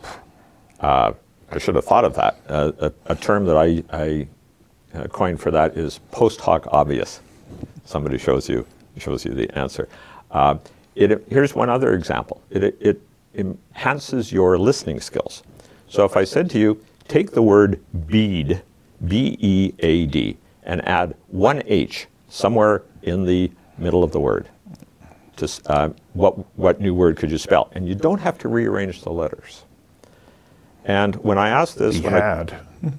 uh, 0.80 1.12
I 1.54 1.58
should 1.58 1.76
have 1.76 1.84
thought 1.84 2.04
of 2.04 2.14
that. 2.16 2.36
Uh, 2.48 2.72
a, 2.80 2.92
a 3.06 3.14
term 3.14 3.44
that 3.46 3.56
I, 3.56 3.84
I 3.92 4.26
uh, 4.94 5.06
coined 5.08 5.40
for 5.40 5.50
that 5.52 5.76
is 5.76 6.00
post 6.10 6.40
hoc 6.40 6.66
obvious. 6.72 7.20
Somebody 7.84 8.18
shows 8.18 8.48
you 8.48 8.66
shows 8.98 9.24
you 9.24 9.34
the 9.34 9.50
answer. 9.58 9.88
Uh, 10.30 10.56
it, 10.94 11.24
here's 11.28 11.54
one 11.54 11.68
other 11.68 11.94
example. 11.94 12.40
It, 12.50 12.76
it 12.80 13.00
enhances 13.34 14.32
your 14.32 14.58
listening 14.58 15.00
skills. 15.00 15.42
So 15.88 16.04
if 16.04 16.16
I 16.16 16.24
said 16.24 16.48
to 16.50 16.58
you, 16.58 16.84
take 17.08 17.32
the 17.32 17.42
word 17.42 17.80
bead, 18.06 18.62
B 19.06 19.36
E 19.40 19.72
A 19.80 20.06
D, 20.06 20.36
and 20.62 20.86
add 20.86 21.14
one 21.28 21.62
H 21.66 22.06
somewhere 22.28 22.82
in 23.02 23.24
the 23.24 23.50
middle 23.78 24.02
of 24.04 24.12
the 24.12 24.20
word. 24.20 24.48
To, 25.36 25.48
uh, 25.66 25.90
what, 26.12 26.38
what 26.56 26.80
new 26.80 26.94
word 26.94 27.16
could 27.16 27.30
you 27.30 27.38
spell? 27.38 27.68
And 27.72 27.88
you 27.88 27.96
don't 27.96 28.20
have 28.20 28.38
to 28.38 28.48
rearrange 28.48 29.02
the 29.02 29.10
letters. 29.10 29.64
And 30.84 31.14
when 31.16 31.38
I 31.38 31.48
asked 31.48 31.78
this, 31.78 31.96
He 31.96 32.02
when 32.02 32.14
I, 32.14 32.46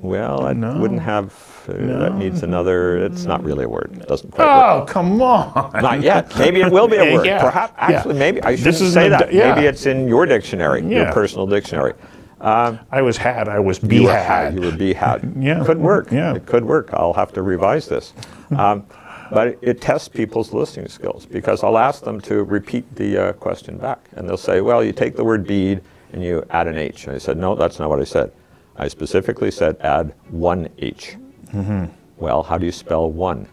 well, 0.02 0.46
I 0.46 0.54
No. 0.54 0.78
wouldn't 0.78 1.02
have. 1.02 1.34
Uh, 1.68 1.74
That 2.00 2.16
needs 2.16 2.44
another. 2.44 2.98
It's 3.06 3.26
not 3.26 3.44
really 3.44 3.66
a 3.66 3.70
word. 3.70 3.98
It 4.00 4.08
doesn't 4.08 4.32
quite 4.32 4.46
work. 4.46 4.84
Oh, 4.90 4.92
come 4.92 5.20
on. 5.22 5.72
Not 5.82 6.02
yet. 6.02 6.32
Maybe 6.38 6.62
it 6.62 6.72
will 6.72 6.88
be 6.88 6.98
a 6.98 7.14
word. 7.16 7.26
Yeah, 7.26 7.42
Perhaps. 7.42 7.74
yeah. 7.78 7.98
Actually, 7.98 8.20
maybe 8.20 8.42
I 8.44 8.56
shouldn't 8.56 8.82
is 8.82 8.94
say 8.94 9.10
that. 9.10 9.34
yeah. 9.34 9.56
Maybe 9.56 9.68
it's 9.68 9.86
in 9.88 10.08
your 10.08 10.26
dictionary, 10.28 10.84
your 10.86 11.12
personal 11.12 11.48
dictionary. 11.48 11.94
I 12.42 13.02
was 13.02 13.18
had. 13.18 13.48
I 13.50 13.60
was 13.60 13.80
be 13.80 13.98
You 13.98 14.04
were 14.04 14.12
had. 14.14 14.54
You 14.56 14.62
were 14.62 14.72
be 14.72 14.94
had. 14.94 15.34
Yeah. 15.40 15.64
Could 15.66 15.80
work. 15.80 16.12
Yeah. 16.12 16.36
It 16.36 16.46
could 16.46 16.66
work. 16.66 16.90
I'll 16.94 17.14
have 17.14 17.34
to 17.34 17.42
revise 17.42 17.88
this. 17.88 18.14
Um, 18.56 18.86
but 19.32 19.48
it, 19.48 19.60
it 19.64 19.82
tests 19.82 20.08
people's 20.08 20.54
listening 20.54 20.88
skills 20.88 21.26
because 21.26 21.64
I'll 21.64 21.80
ask 21.80 22.04
them 22.04 22.22
to 22.22 22.44
repeat 22.44 22.86
the 22.96 23.18
uh, 23.18 23.34
question 23.34 23.76
back, 23.80 23.98
and 24.16 24.30
they'll 24.30 24.38
say, 24.38 24.62
"Well, 24.62 24.84
you 24.84 24.92
take 24.94 25.16
the 25.16 25.24
word 25.24 25.48
bead 25.48 25.82
and 26.16 26.24
you 26.24 26.44
add 26.50 26.68
an 26.68 26.78
H." 26.80 27.06
And 27.06 27.16
I 27.16 27.20
said, 27.20 27.38
"No, 27.38 27.54
that's 27.54 27.78
not 27.78 27.90
what 27.90 28.00
I 28.00 28.06
said. 28.06 28.32
I 28.78 28.88
specifically 28.88 29.52
said 29.52 29.78
add 29.82 30.16
one 30.32 30.70
H." 30.80 31.18
Mm-hmm. 31.54 31.86
Well, 32.18 32.42
how 32.42 32.58
do 32.58 32.66
you 32.66 32.72
spell 32.72 33.12
one? 33.12 33.48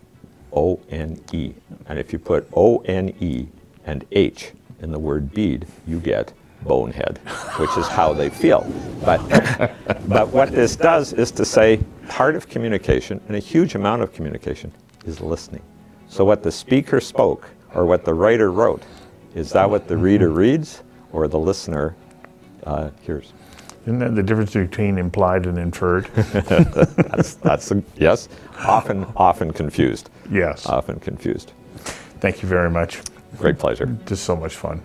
O 0.54 0.80
N 0.90 1.20
E. 1.32 1.52
And 1.86 1.98
if 1.98 2.12
you 2.12 2.18
put 2.18 2.48
O 2.54 2.78
N 2.78 3.14
E 3.20 3.46
and 3.84 4.04
H 4.12 4.52
in 4.80 4.92
the 4.92 4.98
word 4.98 5.32
bead, 5.32 5.66
you 5.86 5.98
get 6.00 6.32
bonehead, 6.62 7.18
which 7.56 7.76
is 7.76 7.86
how 7.88 8.12
they 8.12 8.30
feel. 8.30 8.66
But, 9.04 9.18
but 10.08 10.28
what 10.28 10.52
this 10.52 10.76
does 10.76 11.12
is 11.12 11.30
to 11.32 11.44
say 11.44 11.80
part 12.08 12.36
of 12.36 12.48
communication, 12.48 13.20
and 13.26 13.36
a 13.36 13.40
huge 13.40 13.74
amount 13.74 14.02
of 14.02 14.12
communication, 14.12 14.72
is 15.04 15.20
listening. 15.20 15.62
So 16.08 16.24
what 16.24 16.42
the 16.42 16.52
speaker 16.52 17.00
spoke 17.00 17.48
or 17.74 17.86
what 17.86 18.04
the 18.04 18.14
writer 18.14 18.52
wrote, 18.52 18.82
is 19.34 19.50
that 19.52 19.68
what 19.68 19.88
the 19.88 19.96
reader 19.96 20.30
reads 20.30 20.82
or 21.10 21.26
the 21.26 21.38
listener 21.38 21.96
uh, 22.64 22.90
hears? 23.02 23.32
Isn't 23.82 23.98
that 23.98 24.14
the 24.14 24.22
difference 24.22 24.52
between 24.52 24.98
implied 24.98 25.46
and 25.46 25.58
inferred? 25.58 26.06
That's, 26.14 27.34
that's 27.34 27.70
a, 27.72 27.82
yes, 27.96 28.28
often, 28.60 29.06
often 29.16 29.52
confused. 29.52 30.08
yes. 30.30 30.66
Often 30.66 31.00
confused. 31.00 31.52
Thank 32.20 32.42
you 32.42 32.48
very 32.48 32.70
much. 32.70 33.00
Great 33.38 33.58
pleasure. 33.58 33.86
Just 34.06 34.24
so 34.24 34.36
much 34.36 34.54
fun. 34.54 34.82